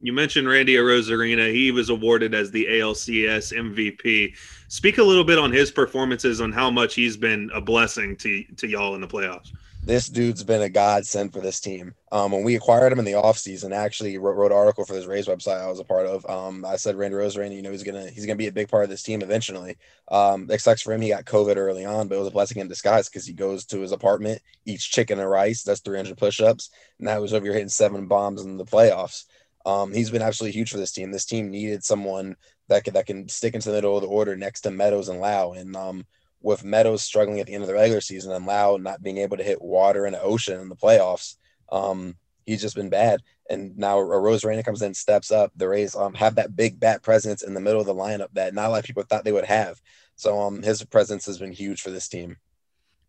You 0.00 0.12
mentioned 0.12 0.48
Randy 0.48 0.74
Arozarena. 0.74 1.52
He 1.52 1.70
was 1.70 1.88
awarded 1.88 2.34
as 2.34 2.50
the 2.50 2.64
ALCS 2.64 3.52
MVP. 3.52 4.34
Speak 4.66 4.98
a 4.98 5.02
little 5.02 5.22
bit 5.22 5.38
on 5.38 5.52
his 5.52 5.70
performances, 5.70 6.40
on 6.40 6.50
how 6.50 6.70
much 6.70 6.94
he's 6.96 7.16
been 7.16 7.50
a 7.54 7.60
blessing 7.60 8.16
to 8.16 8.42
to 8.56 8.66
y'all 8.66 8.96
in 8.96 9.00
the 9.00 9.06
playoffs 9.06 9.52
this 9.84 10.08
dude's 10.08 10.44
been 10.44 10.62
a 10.62 10.68
godsend 10.68 11.32
for 11.32 11.40
this 11.40 11.58
team. 11.58 11.94
Um, 12.12 12.30
when 12.30 12.44
we 12.44 12.54
acquired 12.54 12.92
him 12.92 13.00
in 13.00 13.04
the 13.04 13.12
offseason, 13.12 13.74
actually 13.74 14.16
wrote, 14.16 14.36
wrote 14.36 14.52
an 14.52 14.56
article 14.58 14.84
for 14.84 14.92
this 14.92 15.06
Rays 15.06 15.26
website 15.26 15.60
I 15.60 15.68
was 15.68 15.80
a 15.80 15.84
part 15.84 16.06
of. 16.06 16.24
Um, 16.26 16.64
I 16.64 16.76
said 16.76 16.94
Randy 16.94 17.16
Arozarena, 17.16 17.56
you 17.56 17.62
know, 17.62 17.72
he's 17.72 17.82
gonna 17.82 18.08
he's 18.08 18.24
gonna 18.24 18.36
be 18.36 18.46
a 18.46 18.52
big 18.52 18.68
part 18.68 18.84
of 18.84 18.90
this 18.90 19.02
team 19.02 19.22
eventually. 19.22 19.76
Um, 20.08 20.48
it 20.50 20.60
sucks 20.60 20.82
for 20.82 20.92
him. 20.92 21.00
He 21.00 21.08
got 21.08 21.24
COVID 21.24 21.56
early 21.56 21.84
on, 21.84 22.06
but 22.06 22.14
it 22.14 22.18
was 22.18 22.28
a 22.28 22.32
blessing 22.32 22.60
in 22.60 22.68
disguise 22.68 23.08
because 23.08 23.26
he 23.26 23.32
goes 23.32 23.64
to 23.66 23.80
his 23.80 23.90
apartment, 23.90 24.40
eats 24.66 24.84
chicken 24.84 25.18
and 25.18 25.28
rice. 25.28 25.64
That's 25.64 25.80
300 25.80 26.16
push-ups. 26.16 26.70
And 27.00 27.08
that 27.08 27.20
was 27.20 27.34
over 27.34 27.44
here 27.44 27.54
hitting 27.54 27.68
seven 27.68 28.06
bombs 28.06 28.42
in 28.42 28.56
the 28.56 28.64
playoffs. 28.64 29.24
Um, 29.66 29.92
he's 29.92 30.10
been 30.10 30.22
absolutely 30.22 30.56
huge 30.56 30.70
for 30.70 30.78
this 30.78 30.92
team. 30.92 31.10
This 31.10 31.24
team 31.24 31.50
needed 31.50 31.82
someone 31.82 32.36
that 32.68 32.84
can, 32.84 32.94
that 32.94 33.06
can 33.06 33.28
stick 33.28 33.54
into 33.54 33.68
the 33.68 33.76
middle 33.76 33.96
of 33.96 34.02
the 34.02 34.08
order 34.08 34.36
next 34.36 34.62
to 34.62 34.70
Meadows 34.70 35.08
and 35.08 35.20
Lowe, 35.20 35.54
And 35.54 35.74
um, 35.76 36.06
with 36.42 36.64
Meadows 36.64 37.02
struggling 37.02 37.40
at 37.40 37.46
the 37.46 37.54
end 37.54 37.62
of 37.62 37.68
the 37.68 37.74
regular 37.74 38.00
season 38.00 38.32
and 38.32 38.46
Lowe 38.46 38.76
not 38.76 39.02
being 39.02 39.18
able 39.18 39.36
to 39.36 39.42
hit 39.42 39.62
water 39.62 40.10
the 40.10 40.20
ocean 40.20 40.60
in 40.60 40.68
the 40.68 40.76
playoffs, 40.76 41.36
um, 41.70 42.16
he's 42.46 42.60
just 42.60 42.76
been 42.76 42.90
bad. 42.90 43.20
And 43.50 43.76
now 43.76 43.98
Arozarena 43.98 44.64
comes 44.64 44.82
in, 44.82 44.94
steps 44.94 45.30
up. 45.30 45.52
The 45.56 45.68
Rays 45.68 45.94
um, 45.94 46.14
have 46.14 46.36
that 46.36 46.56
big 46.56 46.80
bat 46.80 47.02
presence 47.02 47.42
in 47.42 47.54
the 47.54 47.60
middle 47.60 47.80
of 47.80 47.86
the 47.86 47.94
lineup 47.94 48.28
that 48.32 48.54
not 48.54 48.66
a 48.66 48.68
lot 48.70 48.80
of 48.80 48.84
people 48.84 49.02
thought 49.02 49.24
they 49.24 49.32
would 49.32 49.44
have. 49.44 49.80
So 50.16 50.40
um, 50.40 50.62
his 50.62 50.82
presence 50.84 51.26
has 51.26 51.38
been 51.38 51.52
huge 51.52 51.80
for 51.80 51.90
this 51.90 52.08
team. 52.08 52.36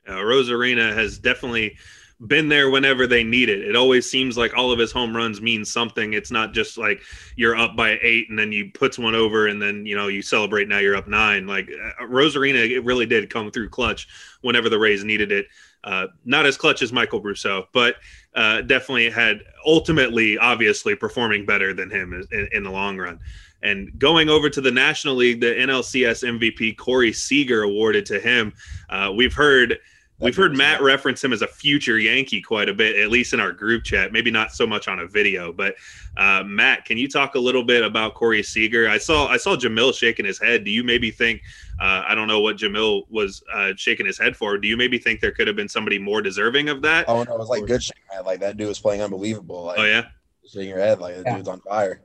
Uh, 0.08 0.14
Arozarena 0.14 0.94
has 0.94 1.18
definitely 1.18 1.78
been 2.28 2.50
there 2.50 2.70
whenever 2.70 3.08
they 3.08 3.24
need 3.24 3.50
it. 3.50 3.62
It 3.62 3.76
always 3.76 4.10
seems 4.10 4.38
like 4.38 4.56
all 4.56 4.72
of 4.72 4.80
his 4.80 4.92
home 4.92 5.16
runs 5.16 5.42
mean 5.42 5.66
something. 5.66 6.14
It's 6.14 6.32
not 6.32 6.54
just 6.54 6.78
like 6.78 7.02
you're 7.36 7.56
up 7.56 7.76
by 7.76 8.00
eight 8.02 8.30
and 8.30 8.38
then 8.38 8.52
you 8.52 8.72
puts 8.72 8.98
one 8.98 9.16
over 9.16 9.48
and 9.48 9.62
then 9.62 9.86
you 9.86 9.96
know 9.96 10.08
you 10.08 10.22
celebrate. 10.22 10.68
Now 10.68 10.80
you're 10.80 10.96
up 10.96 11.08
nine. 11.08 11.48
Like 11.48 11.70
uh, 11.70 12.04
Arozarena, 12.04 12.70
it 12.70 12.84
really 12.84 13.06
did 13.06 13.30
come 13.30 13.52
through 13.52 13.70
clutch 13.70 14.08
whenever 14.42 14.70
the 14.70 14.80
Rays 14.80 15.04
needed 15.04 15.32
it. 15.32 15.48
Uh, 15.84 16.08
not 16.24 16.46
as 16.46 16.56
clutch 16.56 16.82
as 16.82 16.94
Michael 16.94 17.22
Brosseau, 17.22 17.66
but 17.74 17.96
uh, 18.36 18.62
definitely 18.62 19.10
had 19.10 19.42
ultimately, 19.66 20.38
obviously, 20.38 20.96
performing 20.96 21.46
better 21.46 21.74
than 21.74 21.90
him 21.90 22.26
in, 22.32 22.48
in 22.54 22.64
the 22.64 22.72
long 22.72 22.98
run. 22.98 23.20
And 23.64 23.98
going 23.98 24.30
over 24.30 24.50
to 24.50 24.62
the 24.62 24.72
National 24.72 25.16
League, 25.16 25.40
the 25.40 25.48
NLCS 25.48 26.40
MVP 26.40 26.78
Corey 26.78 27.14
Seager 27.14 27.64
awarded 27.64 28.06
to 28.08 28.20
him. 28.20 28.54
Uh, 28.90 29.12
we've 29.16 29.34
heard 29.34 29.78
We've 30.24 30.36
heard 30.36 30.56
Matt 30.56 30.82
reference 30.82 31.22
him 31.22 31.34
as 31.34 31.42
a 31.42 31.48
future 31.48 32.00
Yankee 32.00 32.42
quite 32.42 32.70
a 32.70 32.74
bit, 32.74 32.96
at 32.96 33.10
least 33.10 33.34
in 33.34 33.42
our 33.42 33.52
group 33.52 33.84
chat. 33.84 34.14
Maybe 34.14 34.32
not 34.32 34.54
so 34.54 34.66
much 34.66 34.88
on 34.88 35.00
a 35.00 35.08
video, 35.08 35.52
but 35.52 35.76
uh, 36.16 36.44
Matt, 36.46 36.86
can 36.86 36.98
you 36.98 37.10
talk 37.10 37.36
a 37.36 37.40
little 37.40 37.64
bit 37.64 37.84
about 37.84 38.14
Corey 38.14 38.42
Seager? 38.42 38.88
I 38.88 38.98
saw 38.98 39.28
I 39.28 39.36
saw 39.36 39.58
Jamil 39.58 39.94
shaking 39.94 40.26
his 40.26 40.40
head. 40.40 40.64
Do 40.64 40.72
you 40.72 40.82
maybe 40.82 41.12
think 41.12 41.42
uh, 41.82 42.06
I 42.08 42.16
don't 42.16 42.30
know 42.30 42.40
what 42.40 42.56
Jamil 42.56 43.04
was 43.10 43.44
uh, 43.54 43.74
shaking 43.76 44.06
his 44.06 44.18
head 44.18 44.38
for? 44.38 44.58
Do 44.58 44.66
you 44.68 44.78
maybe 44.78 44.98
think 44.98 45.20
there 45.20 45.32
could 45.32 45.48
have 45.48 45.58
been 45.58 45.68
somebody 45.68 46.00
more 46.00 46.22
deserving 46.22 46.70
of 46.70 46.82
that? 46.84 47.10
Oh 47.10 47.24
no, 47.24 47.34
it 47.34 47.40
was 47.40 47.50
like 47.50 47.66
good 47.66 47.84
shaking 47.84 48.04
head. 48.10 48.26
Like 48.26 48.40
that 48.40 48.56
dude 48.56 48.70
was 48.70 48.80
playing 48.80 49.02
unbelievable. 49.02 49.64
Like, 49.66 49.80
oh 49.80 49.84
yeah, 49.84 50.06
shaking 50.48 50.70
your 50.70 50.80
head 50.80 51.00
like 51.00 51.18
the 51.18 51.24
yeah. 51.26 51.36
dude's 51.36 51.50
on 51.50 51.60
fire. 51.60 52.02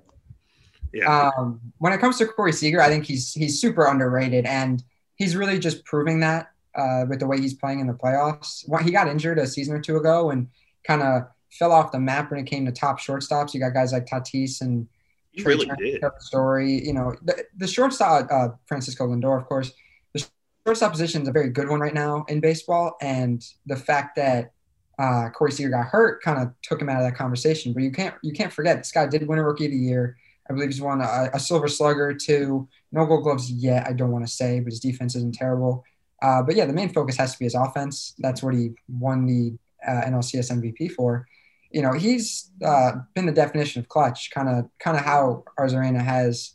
Yeah. 0.92 1.30
Um, 1.36 1.60
when 1.78 1.92
it 1.92 1.98
comes 1.98 2.18
to 2.18 2.26
Corey 2.26 2.52
Seager, 2.52 2.80
I 2.80 2.88
think 2.88 3.04
he's 3.04 3.32
he's 3.32 3.60
super 3.60 3.86
underrated, 3.86 4.44
and 4.44 4.82
he's 5.14 5.36
really 5.36 5.60
just 5.60 5.84
proving 5.84 6.18
that 6.20 6.50
uh, 6.78 7.04
with 7.08 7.18
the 7.20 7.26
way 7.26 7.40
he's 7.40 7.54
playing 7.54 7.80
in 7.80 7.86
the 7.86 7.92
playoffs. 7.92 8.64
He 8.84 8.90
got 8.90 9.08
injured 9.08 9.38
a 9.38 9.46
season 9.46 9.74
or 9.74 9.80
two 9.80 9.96
ago 9.96 10.30
and 10.30 10.48
kind 10.86 11.02
of 11.02 11.24
fell 11.50 11.72
off 11.72 11.92
the 11.92 11.98
map 11.98 12.30
when 12.30 12.40
it 12.40 12.46
came 12.46 12.64
to 12.66 12.72
top 12.72 12.98
shortstops. 13.00 13.52
You 13.52 13.60
got 13.60 13.74
guys 13.74 13.92
like 13.92 14.06
Tatis 14.06 14.60
and 14.60 14.86
he 15.32 15.42
Trey 15.42 15.54
really 15.54 15.70
did. 15.78 16.02
Story. 16.20 16.84
You 16.84 16.94
know, 16.94 17.14
the, 17.22 17.44
the 17.56 17.66
shortstop, 17.66 18.28
uh, 18.30 18.48
Francisco 18.66 19.06
Lindor, 19.06 19.38
of 19.38 19.46
course. 19.46 19.72
The 20.14 20.26
shortstop 20.66 20.92
position 20.92 21.22
is 21.22 21.28
a 21.28 21.32
very 21.32 21.50
good 21.50 21.68
one 21.68 21.80
right 21.80 21.94
now 21.94 22.24
in 22.28 22.40
baseball, 22.40 22.96
and 23.00 23.44
the 23.66 23.76
fact 23.76 24.16
that 24.16 24.52
uh, 24.98 25.30
Corey 25.30 25.52
Seager 25.52 25.70
got 25.70 25.86
hurt 25.86 26.22
kind 26.22 26.42
of 26.42 26.52
took 26.62 26.80
him 26.80 26.88
out 26.88 27.02
of 27.02 27.08
that 27.08 27.16
conversation. 27.16 27.72
But 27.72 27.82
you 27.82 27.90
can't 27.90 28.14
you 28.22 28.32
can't 28.32 28.52
forget 28.52 28.78
this 28.78 28.92
guy 28.92 29.06
did 29.06 29.26
win 29.26 29.38
a 29.38 29.44
Rookie 29.44 29.66
of 29.66 29.72
the 29.72 29.78
Year. 29.78 30.16
I 30.50 30.54
believe 30.54 30.70
he's 30.70 30.80
won 30.80 31.02
a, 31.02 31.30
a 31.34 31.40
Silver 31.40 31.68
Slugger 31.68 32.14
too. 32.14 32.68
No 32.90 33.04
Gold 33.04 33.24
Gloves 33.24 33.50
yet. 33.50 33.86
I 33.86 33.92
don't 33.92 34.10
want 34.10 34.26
to 34.26 34.32
say, 34.32 34.60
but 34.60 34.72
his 34.72 34.80
defense 34.80 35.14
isn't 35.14 35.34
terrible. 35.34 35.84
Uh, 36.20 36.42
but 36.42 36.56
yeah, 36.56 36.66
the 36.66 36.72
main 36.72 36.88
focus 36.88 37.16
has 37.16 37.32
to 37.32 37.38
be 37.38 37.44
his 37.44 37.54
offense. 37.54 38.14
That's 38.18 38.42
what 38.42 38.54
he 38.54 38.72
won 38.88 39.26
the 39.26 39.56
uh, 39.86 40.02
NLCS 40.06 40.50
MVP 40.50 40.92
for. 40.92 41.26
You 41.70 41.82
know, 41.82 41.92
he's 41.92 42.50
uh, 42.64 42.92
been 43.14 43.26
the 43.26 43.32
definition 43.32 43.80
of 43.80 43.88
clutch, 43.88 44.30
kind 44.30 44.48
of 44.48 44.68
kind 44.78 44.96
of 44.96 45.04
how 45.04 45.44
Arozarena 45.58 46.02
has 46.02 46.54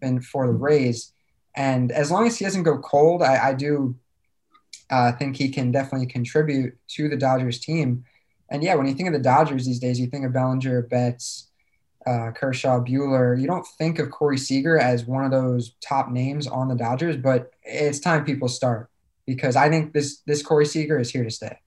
been 0.00 0.20
for 0.20 0.46
the 0.46 0.52
Rays. 0.52 1.12
And 1.56 1.92
as 1.92 2.10
long 2.10 2.26
as 2.26 2.38
he 2.38 2.44
doesn't 2.44 2.62
go 2.62 2.78
cold, 2.78 3.22
I, 3.22 3.48
I 3.48 3.54
do 3.54 3.96
uh, 4.90 5.12
think 5.12 5.36
he 5.36 5.48
can 5.48 5.70
definitely 5.72 6.06
contribute 6.06 6.76
to 6.88 7.08
the 7.08 7.16
Dodgers 7.16 7.60
team. 7.60 8.04
And 8.50 8.62
yeah, 8.62 8.74
when 8.74 8.86
you 8.86 8.94
think 8.94 9.08
of 9.08 9.12
the 9.12 9.20
Dodgers 9.20 9.66
these 9.66 9.80
days, 9.80 9.98
you 9.98 10.06
think 10.06 10.24
of 10.24 10.32
Bellinger, 10.32 10.82
Betts, 10.82 11.50
uh, 12.06 12.30
Kershaw, 12.32 12.80
Buehler. 12.80 13.40
You 13.40 13.46
don't 13.46 13.66
think 13.78 13.98
of 13.98 14.10
Corey 14.10 14.38
Seager 14.38 14.78
as 14.78 15.06
one 15.06 15.24
of 15.24 15.30
those 15.30 15.74
top 15.80 16.10
names 16.10 16.46
on 16.46 16.68
the 16.68 16.74
Dodgers, 16.74 17.16
but 17.16 17.50
it's 17.62 17.98
time 17.98 18.24
people 18.24 18.48
start 18.48 18.90
because 19.26 19.56
I 19.56 19.68
think 19.68 19.92
this 19.92 20.20
this 20.26 20.42
Corey 20.42 20.66
Seager 20.66 20.98
is 20.98 21.10
here 21.10 21.24
to 21.24 21.30
stay. 21.30 21.58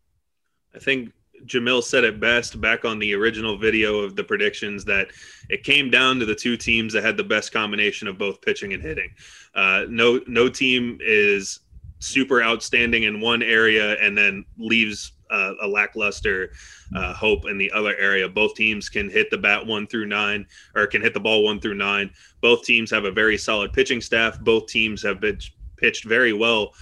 I 0.76 0.80
think 0.80 1.12
Jamil 1.46 1.84
said 1.84 2.04
it 2.04 2.20
best 2.20 2.60
back 2.60 2.86
on 2.86 3.00
the 3.00 3.14
original 3.14 3.58
video 3.58 4.00
of 4.00 4.16
the 4.16 4.24
predictions 4.24 4.84
that 4.86 5.08
it 5.50 5.64
came 5.64 5.90
down 5.90 6.20
to 6.20 6.26
the 6.26 6.36
two 6.36 6.58
teams 6.58 6.94
that 6.94 7.04
had 7.04 7.18
the 7.18 7.24
best 7.24 7.52
combination 7.52 8.08
of 8.08 8.18
both 8.18 8.42
pitching 8.42 8.74
and 8.74 8.82
hitting. 8.82 9.10
Uh, 9.54 9.86
no 9.90 10.20
no 10.28 10.50
team 10.50 10.98
is 11.02 11.60
super 12.00 12.44
outstanding 12.44 13.04
in 13.04 13.20
one 13.20 13.42
area 13.42 13.94
and 13.94 14.18
then 14.18 14.46
leaves 14.58 15.14
uh, 15.32 15.54
a 15.62 15.68
lackluster 15.68 16.52
uh, 16.96 17.14
hope 17.14 17.46
in 17.50 17.58
the 17.58 17.72
other 17.72 17.96
area. 17.98 18.30
Both 18.30 18.56
teams 18.56 18.88
can 18.88 19.10
hit 19.10 19.30
the 19.30 19.38
bat 19.38 19.66
one 19.66 19.88
through 19.88 20.06
nine, 20.06 20.46
or 20.76 20.88
can 20.88 21.02
hit 21.02 21.14
the 21.14 21.20
ball 21.20 21.44
one 21.44 21.60
through 21.60 21.74
nine. 21.74 22.12
Both 22.42 22.64
teams 22.64 22.92
have 22.92 23.06
a 23.06 23.12
very 23.12 23.38
solid 23.38 23.74
pitching 23.74 24.02
staff. 24.02 24.40
Both 24.40 24.68
teams 24.68 25.04
have 25.04 25.20
been 25.20 25.40
pitched 25.78 26.06
very 26.06 26.34
well 26.34 26.74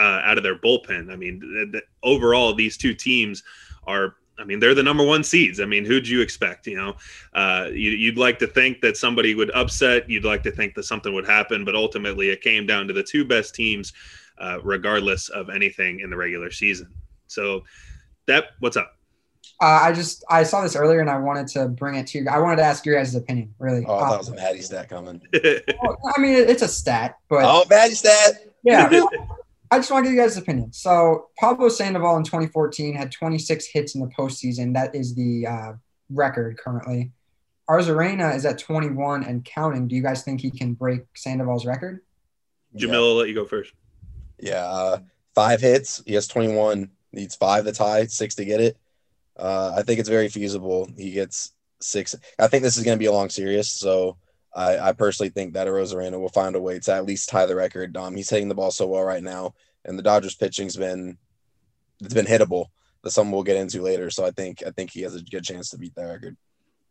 uh, 0.00 0.22
out 0.24 0.38
of 0.38 0.42
their 0.42 0.56
bullpen. 0.56 1.12
I 1.12 1.16
mean, 1.16 1.40
th- 1.40 1.72
th- 1.72 1.84
overall, 2.02 2.54
these 2.54 2.76
two 2.76 2.94
teams 2.94 3.42
are. 3.86 4.16
I 4.38 4.44
mean, 4.44 4.58
they're 4.58 4.74
the 4.74 4.82
number 4.82 5.04
one 5.04 5.22
seeds. 5.22 5.60
I 5.60 5.66
mean, 5.66 5.84
who'd 5.84 6.08
you 6.08 6.22
expect? 6.22 6.66
You 6.66 6.76
know, 6.76 6.96
uh, 7.34 7.66
you, 7.70 7.90
you'd 7.90 8.16
like 8.16 8.38
to 8.38 8.46
think 8.46 8.80
that 8.80 8.96
somebody 8.96 9.34
would 9.34 9.50
upset. 9.50 10.08
You'd 10.08 10.24
like 10.24 10.42
to 10.44 10.50
think 10.50 10.74
that 10.76 10.84
something 10.84 11.12
would 11.12 11.26
happen, 11.26 11.62
but 11.62 11.74
ultimately, 11.74 12.30
it 12.30 12.40
came 12.40 12.64
down 12.66 12.88
to 12.88 12.94
the 12.94 13.02
two 13.02 13.26
best 13.26 13.54
teams, 13.54 13.92
uh, 14.38 14.58
regardless 14.64 15.28
of 15.28 15.50
anything 15.50 16.00
in 16.00 16.08
the 16.08 16.16
regular 16.16 16.50
season. 16.50 16.88
So, 17.26 17.64
that 18.28 18.44
what's 18.60 18.78
up? 18.78 18.96
Uh, 19.60 19.80
I 19.82 19.92
just 19.92 20.24
I 20.30 20.42
saw 20.44 20.62
this 20.62 20.74
earlier 20.74 21.00
and 21.00 21.10
I 21.10 21.18
wanted 21.18 21.46
to 21.48 21.68
bring 21.68 21.96
it 21.96 22.06
to 22.06 22.18
you. 22.20 22.26
I 22.30 22.38
wanted 22.38 22.56
to 22.56 22.62
ask 22.64 22.86
your 22.86 22.96
guys' 22.96 23.14
opinion. 23.14 23.54
Really, 23.58 23.84
Oh, 23.86 23.96
I 23.96 24.00
thought 24.00 24.10
Uh, 24.12 24.14
it 24.14 24.18
was 24.20 24.28
a 24.30 24.34
Maddie 24.36 24.62
stat 24.62 24.88
coming. 24.88 25.20
well, 25.82 25.98
I 26.16 26.18
mean, 26.18 26.32
it's 26.48 26.62
a 26.62 26.68
stat, 26.68 27.18
but 27.28 27.44
Oh, 27.44 27.64
Maddie 27.68 27.94
stat. 27.94 28.36
yeah, 28.64 28.88
I 29.70 29.78
just 29.78 29.90
want 29.90 30.04
to 30.04 30.10
get 30.10 30.16
you 30.16 30.22
guys' 30.22 30.36
opinion. 30.36 30.72
So 30.72 31.28
Pablo 31.38 31.68
Sandoval 31.68 32.16
in 32.16 32.24
2014 32.24 32.94
had 32.94 33.12
26 33.12 33.66
hits 33.66 33.94
in 33.94 34.00
the 34.00 34.08
postseason. 34.08 34.74
That 34.74 34.94
is 34.94 35.14
the 35.14 35.46
uh, 35.46 35.72
record 36.10 36.58
currently. 36.58 37.12
Arozarena 37.68 38.34
is 38.34 38.44
at 38.44 38.58
21 38.58 39.22
and 39.22 39.44
counting. 39.44 39.86
Do 39.86 39.94
you 39.94 40.02
guys 40.02 40.24
think 40.24 40.40
he 40.40 40.50
can 40.50 40.74
break 40.74 41.02
Sandoval's 41.14 41.64
record? 41.64 42.00
Jamil, 42.76 42.94
I'll 42.94 43.14
let 43.14 43.28
you 43.28 43.34
go 43.34 43.44
first. 43.44 43.72
Yeah, 44.40 44.64
uh, 44.64 44.98
five 45.36 45.60
hits. 45.60 46.02
He 46.04 46.14
has 46.14 46.26
21. 46.26 46.90
Needs 47.12 47.36
five 47.36 47.64
to 47.64 47.72
tie, 47.72 48.06
six 48.06 48.34
to 48.36 48.44
get 48.44 48.60
it. 48.60 48.76
Uh, 49.36 49.74
I 49.76 49.82
think 49.82 50.00
it's 50.00 50.08
very 50.08 50.28
feasible. 50.28 50.88
He 50.96 51.12
gets 51.12 51.52
six. 51.80 52.14
I 52.38 52.46
think 52.46 52.62
this 52.62 52.76
is 52.76 52.84
going 52.84 52.96
to 52.96 53.00
be 53.00 53.06
a 53.06 53.12
long 53.12 53.30
series, 53.30 53.70
so 53.70 54.16
I, 54.54 54.78
I 54.78 54.92
personally 54.92 55.30
think 55.30 55.54
that 55.54 55.68
Rosarena 55.68 56.18
will 56.18 56.28
find 56.28 56.56
a 56.56 56.60
way 56.60 56.78
to 56.80 56.92
at 56.92 57.06
least 57.06 57.28
tie 57.28 57.46
the 57.46 57.54
record. 57.54 57.96
Um, 57.96 58.16
he's 58.16 58.30
hitting 58.30 58.48
the 58.48 58.54
ball 58.54 58.70
so 58.70 58.86
well 58.86 59.04
right 59.04 59.22
now, 59.22 59.54
and 59.84 59.98
the 59.98 60.02
Dodgers 60.02 60.34
pitching's 60.34 60.76
been 60.76 61.18
it's 62.00 62.14
been 62.14 62.26
hittable. 62.26 62.66
That's 63.02 63.14
something 63.14 63.32
we'll 63.32 63.42
get 63.42 63.56
into 63.56 63.82
later. 63.82 64.10
So 64.10 64.24
I 64.24 64.30
think 64.30 64.62
I 64.66 64.70
think 64.70 64.90
he 64.90 65.02
has 65.02 65.14
a 65.14 65.22
good 65.22 65.44
chance 65.44 65.70
to 65.70 65.78
beat 65.78 65.94
that 65.94 66.02
record. 66.02 66.36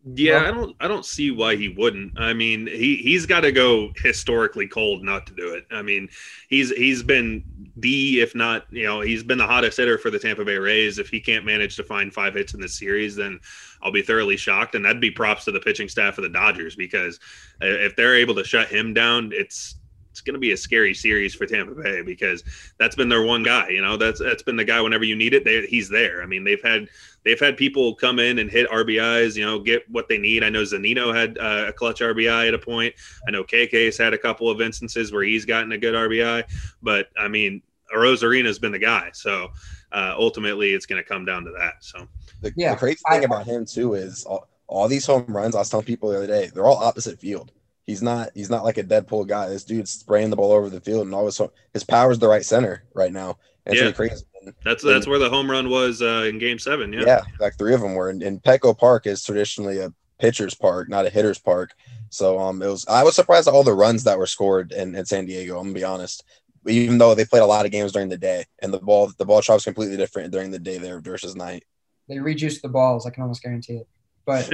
Yeah, 0.05 0.47
I 0.47 0.51
don't 0.51 0.75
I 0.79 0.87
don't 0.87 1.05
see 1.05 1.29
why 1.29 1.57
he 1.57 1.67
wouldn't. 1.67 2.17
I 2.17 2.31
mean, 2.31 2.67
he 2.67 2.95
he's 2.97 3.25
got 3.25 3.41
to 3.41 3.51
go 3.51 3.91
historically 3.97 4.65
cold 4.65 5.03
not 5.03 5.27
to 5.27 5.33
do 5.33 5.53
it. 5.53 5.65
I 5.71 5.81
mean, 5.81 6.07
he's 6.47 6.71
he's 6.71 7.03
been 7.03 7.43
the 7.75 8.21
if 8.21 8.33
not, 8.33 8.65
you 8.71 8.85
know, 8.85 9.01
he's 9.01 9.23
been 9.23 9.37
the 9.37 9.45
hottest 9.45 9.77
hitter 9.77 9.97
for 9.97 10.09
the 10.09 10.17
Tampa 10.17 10.45
Bay 10.45 10.55
Rays. 10.55 10.99
If 10.99 11.09
he 11.09 11.19
can't 11.19 11.45
manage 11.45 11.75
to 11.75 11.83
find 11.83 12.13
five 12.13 12.33
hits 12.33 12.53
in 12.53 12.61
this 12.61 12.79
series, 12.79 13.17
then 13.17 13.41
I'll 13.83 13.91
be 13.91 14.01
thoroughly 14.01 14.37
shocked 14.37 14.73
and 14.75 14.85
that'd 14.85 15.01
be 15.01 15.11
props 15.11 15.43
to 15.45 15.51
the 15.51 15.59
pitching 15.59 15.89
staff 15.89 16.17
of 16.17 16.23
the 16.23 16.29
Dodgers 16.29 16.77
because 16.77 17.19
uh, 17.61 17.67
if 17.67 17.97
they're 17.97 18.15
able 18.15 18.35
to 18.35 18.43
shut 18.45 18.69
him 18.69 18.93
down, 18.93 19.31
it's 19.33 19.75
it's 20.19 20.25
going 20.25 20.33
to 20.33 20.39
be 20.39 20.51
a 20.51 20.57
scary 20.57 20.93
series 20.93 21.33
for 21.33 21.45
Tampa 21.45 21.73
Bay 21.81 22.01
because 22.01 22.43
that's 22.77 22.93
been 22.93 23.07
their 23.07 23.23
one 23.23 23.41
guy. 23.41 23.69
You 23.69 23.81
know, 23.81 23.95
that's 23.95 24.19
that's 24.19 24.43
been 24.43 24.57
the 24.57 24.65
guy 24.65 24.81
whenever 24.81 25.05
you 25.05 25.15
need 25.15 25.33
it, 25.33 25.45
they, 25.45 25.65
he's 25.65 25.87
there. 25.87 26.21
I 26.21 26.25
mean, 26.25 26.43
they've 26.43 26.61
had 26.61 26.89
they've 27.23 27.39
had 27.39 27.55
people 27.55 27.95
come 27.95 28.19
in 28.19 28.39
and 28.39 28.51
hit 28.51 28.69
RBIs, 28.69 29.37
you 29.37 29.45
know, 29.45 29.59
get 29.59 29.89
what 29.89 30.09
they 30.09 30.17
need. 30.17 30.43
I 30.43 30.49
know 30.49 30.63
Zunino 30.63 31.15
had 31.15 31.37
uh, 31.37 31.67
a 31.69 31.73
clutch 31.73 32.01
RBI 32.01 32.49
at 32.49 32.53
a 32.53 32.59
point. 32.59 32.93
I 33.27 33.31
know 33.31 33.45
KK's 33.45 33.97
had 33.97 34.13
a 34.13 34.17
couple 34.17 34.49
of 34.49 34.59
instances 34.59 35.13
where 35.13 35.23
he's 35.23 35.45
gotten 35.45 35.71
a 35.71 35.77
good 35.77 35.93
RBI, 35.93 36.43
but 36.81 37.07
I 37.17 37.29
mean, 37.29 37.61
Rosarena's 37.95 38.59
been 38.59 38.73
the 38.73 38.79
guy. 38.79 39.11
So 39.13 39.47
uh, 39.93 40.15
ultimately, 40.17 40.73
it's 40.73 40.85
going 40.85 41.01
to 41.01 41.07
come 41.07 41.23
down 41.23 41.45
to 41.45 41.51
that. 41.51 41.75
So 41.79 42.07
The, 42.41 42.51
Yeah, 42.57 42.73
the 42.73 42.79
crazy 42.79 42.99
I- 43.07 43.15
thing 43.15 43.23
about 43.25 43.45
him 43.45 43.65
too 43.65 43.93
is 43.93 44.25
all, 44.25 44.49
all 44.67 44.89
these 44.89 45.05
home 45.05 45.25
runs. 45.29 45.55
I 45.55 45.59
was 45.59 45.69
telling 45.69 45.85
people 45.85 46.09
the 46.09 46.17
other 46.17 46.27
day, 46.27 46.51
they're 46.53 46.65
all 46.65 46.77
opposite 46.77 47.19
field. 47.21 47.53
He's 47.89 48.03
not 48.03 48.29
he's 48.35 48.51
not 48.51 48.63
like 48.63 48.77
a 48.77 48.83
dead 48.83 49.07
pull 49.07 49.25
guy. 49.25 49.49
This 49.49 49.63
dude's 49.63 49.89
spraying 49.89 50.29
the 50.29 50.35
ball 50.35 50.51
over 50.51 50.69
the 50.69 50.79
field, 50.79 51.07
and 51.07 51.15
all 51.15 51.27
of 51.27 51.39
a 51.39 51.43
his 51.43 51.49
his 51.73 51.83
power's 51.83 52.19
the 52.19 52.27
right 52.27 52.45
center 52.45 52.83
right 52.93 53.11
now. 53.11 53.39
And 53.65 53.75
Yeah. 53.75 53.81
really 53.81 53.93
crazy. 53.93 54.23
And, 54.43 54.53
that's 54.63 54.83
that's 54.83 55.07
where 55.07 55.17
the 55.17 55.27
home 55.27 55.49
run 55.49 55.71
was 55.71 55.99
uh, 55.99 56.27
in 56.29 56.37
Game 56.37 56.59
Seven. 56.59 56.93
yeah. 56.93 57.03
Yeah. 57.07 57.21
like 57.39 57.57
three 57.57 57.73
of 57.73 57.81
them 57.81 57.95
were. 57.95 58.11
And, 58.11 58.21
and 58.21 58.43
Petco 58.43 58.77
Park 58.77 59.07
is 59.07 59.23
traditionally 59.23 59.79
a 59.79 59.91
pitcher's 60.19 60.53
park, 60.53 60.87
not 60.87 61.07
a 61.07 61.09
hitter's 61.09 61.39
park. 61.39 61.71
So 62.11 62.37
um, 62.37 62.61
it 62.61 62.67
was. 62.67 62.85
I 62.87 63.03
was 63.03 63.15
surprised 63.15 63.47
at 63.47 63.55
all 63.55 63.63
the 63.63 63.73
runs 63.73 64.03
that 64.03 64.19
were 64.19 64.27
scored 64.27 64.71
in, 64.71 64.93
in 64.93 65.03
San 65.07 65.25
Diego. 65.25 65.57
I'm 65.57 65.63
gonna 65.63 65.73
be 65.73 65.83
honest. 65.83 66.23
Even 66.67 66.99
though 66.99 67.15
they 67.15 67.25
played 67.25 67.41
a 67.41 67.47
lot 67.47 67.65
of 67.65 67.71
games 67.71 67.91
during 67.91 68.09
the 68.09 68.17
day, 68.17 68.45
and 68.59 68.71
the 68.71 68.79
ball 68.79 69.11
the 69.17 69.25
ball 69.25 69.41
drops 69.41 69.63
completely 69.63 69.97
different 69.97 70.31
during 70.31 70.51
the 70.51 70.59
day 70.59 70.77
there 70.77 71.01
versus 71.01 71.35
night. 71.35 71.63
They 72.07 72.19
reduced 72.19 72.61
the 72.61 72.69
balls. 72.69 73.07
I 73.07 73.09
can 73.09 73.23
almost 73.23 73.41
guarantee 73.41 73.77
it. 73.77 73.87
But 74.25 74.47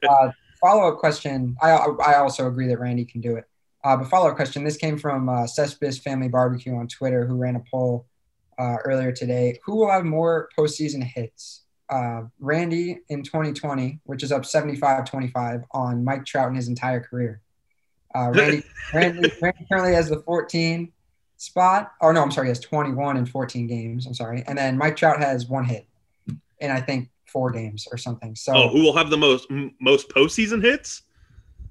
uh, 0.08 0.30
follow 0.60 0.88
up 0.88 0.98
question. 0.98 1.56
I 1.60 1.70
I 1.70 2.14
also 2.16 2.46
agree 2.46 2.68
that 2.68 2.78
Randy 2.78 3.04
can 3.04 3.20
do 3.20 3.36
it. 3.36 3.44
Uh, 3.84 3.96
but 3.96 4.08
follow 4.08 4.28
up 4.28 4.36
question. 4.36 4.64
This 4.64 4.76
came 4.76 4.98
from 4.98 5.28
uh, 5.28 5.46
Family 5.46 6.28
Barbecue 6.28 6.74
on 6.74 6.88
Twitter, 6.88 7.24
who 7.26 7.36
ran 7.36 7.56
a 7.56 7.62
poll 7.70 8.06
uh, 8.58 8.76
earlier 8.84 9.12
today. 9.12 9.58
Who 9.64 9.76
will 9.76 9.90
have 9.90 10.04
more 10.04 10.48
postseason 10.58 11.02
hits? 11.02 11.62
Uh, 11.88 12.22
Randy 12.38 12.98
in 13.08 13.22
2020, 13.22 14.00
which 14.04 14.22
is 14.22 14.30
up 14.30 14.42
75-25 14.42 15.64
on 15.70 16.04
Mike 16.04 16.26
Trout 16.26 16.50
in 16.50 16.54
his 16.54 16.68
entire 16.68 17.00
career. 17.00 17.40
Uh, 18.14 18.30
Randy, 18.34 18.62
Randy, 18.94 19.32
Randy 19.40 19.66
currently 19.70 19.94
has 19.94 20.10
the 20.10 20.20
14 20.20 20.92
spot. 21.38 21.92
Oh 22.02 22.10
no, 22.10 22.22
I'm 22.22 22.30
sorry, 22.30 22.48
he 22.48 22.50
has 22.50 22.60
21 22.60 23.16
in 23.16 23.24
14 23.24 23.66
games. 23.66 24.06
I'm 24.06 24.14
sorry, 24.14 24.44
and 24.46 24.58
then 24.58 24.76
Mike 24.76 24.96
Trout 24.96 25.20
has 25.20 25.46
one 25.46 25.64
hit 25.64 25.86
And 26.60 26.72
I 26.72 26.80
think 26.80 27.08
four 27.28 27.50
games 27.50 27.86
or 27.92 27.98
something. 27.98 28.34
So 28.34 28.52
oh, 28.54 28.68
who 28.68 28.82
will 28.82 28.96
have 28.96 29.10
the 29.10 29.16
most 29.18 29.46
m- 29.50 29.74
most 29.80 30.08
postseason 30.10 30.62
hits? 30.62 31.02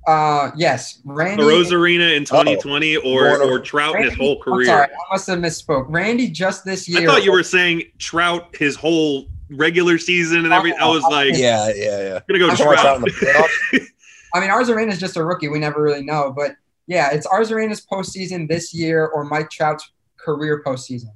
Uh, 0.07 0.51
yes, 0.55 1.01
Randy. 1.03 1.43
The 1.43 1.49
Rosarena 1.49 2.15
in 2.15 2.23
2020 2.23 2.95
or 2.97 3.01
Going 3.29 3.41
over- 3.41 3.53
or 3.55 3.59
Trout 3.59 3.95
in 3.95 4.03
his 4.03 4.11
Randy- 4.11 4.23
whole 4.23 4.35
I'm 4.37 4.41
career? 4.43 4.65
sorry, 4.67 4.85
I 4.85 5.13
must 5.13 5.27
have 5.27 5.39
misspoke. 5.39 5.85
Randy 5.89 6.29
just 6.29 6.63
this 6.63 6.87
year. 6.87 7.01
I 7.01 7.05
thought 7.13 7.23
you 7.25 7.31
were 7.33 7.43
saying 7.43 7.83
Trout 7.99 8.55
his 8.55 8.75
whole 8.77 9.27
regular 9.49 9.97
season 9.97 10.45
and 10.45 10.53
everything. 10.53 10.79
I 10.79 10.87
was 10.87 11.03
like, 11.03 11.35
Yeah, 11.35 11.71
yeah, 11.75 11.99
yeah. 12.01 12.19
gonna 12.27 12.39
go 12.39 12.49
I'm 12.49 12.55
talking 12.55 12.73
Trout. 12.81 13.01
the 13.01 13.11
playoffs. 13.11 13.87
I 14.33 14.39
mean, 14.41 14.49
Arozarena 14.49 14.91
is 14.91 14.99
just 14.99 15.17
a 15.17 15.23
rookie. 15.23 15.47
We 15.49 15.59
never 15.59 15.81
really 15.81 16.03
know, 16.03 16.31
but 16.35 16.51
yeah, 16.85 17.09
it's 17.11 17.25
Arozarena's 17.27 17.85
postseason 17.85 18.47
this 18.47 18.73
year 18.73 19.05
or 19.07 19.23
Mike 19.25 19.49
Trout's 19.49 19.89
career 20.17 20.61
postseason, 20.65 21.11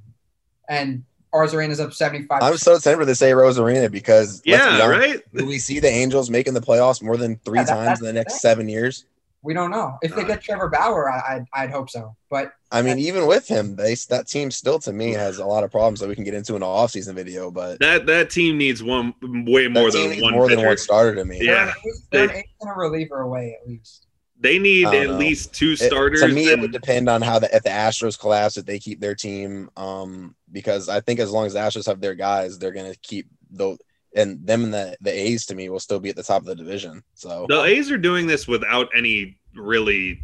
and 0.68 1.02
Arozarena's 1.34 1.80
up 1.80 1.92
seventy-five. 1.92 2.42
I'm 2.42 2.56
so 2.56 2.78
tempted 2.78 3.06
to 3.06 3.14
say 3.14 3.30
Rosarena 3.32 3.90
because 3.90 4.28
let's 4.34 4.40
be 4.42 4.50
yeah, 4.50 4.80
honest, 4.82 4.86
right. 4.88 5.22
Do 5.34 5.46
we 5.46 5.58
see 5.58 5.80
the 5.80 5.88
Angels 5.88 6.28
making 6.30 6.54
the 6.54 6.60
playoffs 6.60 7.02
more 7.02 7.16
than 7.16 7.36
three 7.44 7.58
Yeah, 7.60 7.64
that- 7.64 7.74
times 7.86 8.00
in 8.00 8.06
the 8.06 8.12
the 8.12 8.18
next 8.18 8.34
thing. 8.34 8.40
seven 8.40 8.68
years? 8.68 9.06
we 9.44 9.54
don't 9.54 9.72
know 9.72 9.98
if 10.02 10.14
they 10.14 10.22
get 10.22 10.40
Trevor 10.40 10.68
Bauer. 10.68 11.10
I, 11.10 11.34
I'd, 11.34 11.46
I'd 11.52 11.70
hope 11.72 11.90
so, 11.90 12.14
but 12.30 12.52
I 12.70 12.80
mean, 12.80 13.00
even 13.00 13.26
with 13.26 13.48
him, 13.48 13.74
they 13.74 13.96
that 14.08 14.28
team 14.28 14.52
still 14.52 14.78
to 14.78 14.92
me 14.92 15.10
has 15.14 15.38
a 15.38 15.44
lot 15.44 15.64
of 15.64 15.72
problems 15.72 15.98
that 15.98 16.08
we 16.08 16.14
can 16.14 16.22
get 16.22 16.32
into 16.34 16.54
in 16.54 16.62
an 16.62 16.68
offseason 16.68 17.14
video. 17.14 17.50
But 17.50 17.80
That 17.80 18.06
that 18.06 18.30
team 18.30 18.56
needs 18.56 18.84
one 18.84 19.14
way 19.20 19.66
more 19.66 19.90
than 19.90 20.20
one 20.20 20.34
more 20.34 20.46
pitcher. 20.46 20.56
than 20.56 20.64
one 20.66 20.76
starter 20.78 21.16
to 21.16 21.24
me. 21.24 21.40
Yeah. 21.42 21.52
they're, 21.52 21.64
an 21.64 21.74
ace- 21.88 22.02
they're 22.12 22.22
an 22.22 22.28
they- 22.28 22.44
and 22.60 22.70
a 22.70 22.74
reliever 22.74 23.20
away 23.22 23.58
at 23.60 23.66
least. 23.68 24.06
They 24.42 24.58
need 24.58 24.86
at 24.88 25.06
know. 25.08 25.16
least 25.18 25.54
two 25.54 25.72
It- 25.72 25.78
starters. 25.78 26.20
to 26.20 26.28
me, 26.28 26.48
it 26.48 26.58
would 26.60 26.72
depend 26.72 27.08
on 27.08 27.22
how 27.22 27.38
the 27.38 27.54
if 27.54 27.62
the 27.62 27.70
Astros 27.70 28.18
collapse, 28.18 28.56
if 28.56 28.66
they 28.66 28.78
keep 28.78 29.00
their 29.00 29.14
team. 29.14 29.70
Um, 29.76 30.34
because 30.50 30.88
I 30.88 31.00
think 31.00 31.20
as 31.20 31.30
long 31.30 31.46
as 31.46 31.52
the 31.54 31.60
Astros 31.60 31.86
have 31.86 32.00
their 32.00 32.14
guys, 32.14 32.58
they're 32.58 32.72
gonna 32.72 32.94
keep 33.02 33.28
the 33.50 33.76
and 34.14 34.44
them 34.46 34.64
and 34.64 34.74
the 34.74 34.96
the 35.00 35.10
A's 35.10 35.46
to 35.46 35.54
me 35.54 35.68
will 35.68 35.80
still 35.80 36.00
be 36.00 36.10
at 36.10 36.16
the 36.16 36.22
top 36.22 36.42
of 36.42 36.46
the 36.46 36.54
division. 36.56 37.02
So 37.14 37.46
the 37.48 37.62
A's 37.62 37.90
are 37.90 37.98
doing 37.98 38.26
this 38.26 38.46
without 38.48 38.88
any 38.96 39.38
really 39.54 40.20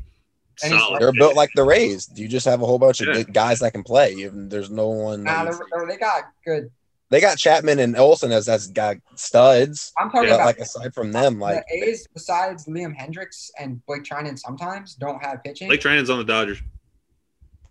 Any 0.62 0.76
solid. 0.78 1.00
they're 1.00 1.12
built 1.12 1.36
like 1.36 1.50
the 1.54 1.62
Rays. 1.64 2.10
You 2.14 2.26
just 2.28 2.44
have 2.46 2.60
a 2.60 2.66
whole 2.66 2.78
bunch 2.78 3.00
of 3.00 3.06
Yeah. 3.08 3.12
good 3.14 3.32
guys 3.32 3.60
that 3.60 3.72
can 3.72 3.82
play. 3.84 4.12
You, 4.14 4.30
there's 4.34 4.70
no 4.70 4.88
one. 4.88 5.22
Nah, 5.22 5.44
that 5.44 5.52
they're, 5.52 5.52
you- 5.60 5.66
they're- 5.72 5.86
they 5.88 5.96
got 5.96 6.24
good. 6.44 6.70
They 7.10 7.20
got 7.20 7.38
Chapman 7.38 7.78
and 7.78 7.96
Olson 7.96 8.32
as 8.32 8.48
as 8.48 8.66
got 8.68 8.96
studs. 9.14 9.92
I'm 9.98 10.10
talking 10.10 10.28
But 10.28 10.34
about 10.36 10.46
like 10.46 10.58
aside 10.58 10.92
from 10.94 11.10
them, 11.12 11.38
like 11.40 11.64
the 11.68 11.84
A's, 11.88 12.06
besides 12.12 12.66
Liam 12.66 12.94
Hendriks 12.94 13.50
and 13.58 13.84
Blake 13.86 14.04
Treinen, 14.04 14.38
sometimes 14.38 14.94
don't 14.94 15.22
have 15.24 15.42
pitching. 15.42 15.68
Blake 15.68 15.80
Treinen's 15.80 16.10
on 16.10 16.18
the 16.18 16.24
Dodgers. 16.24 16.60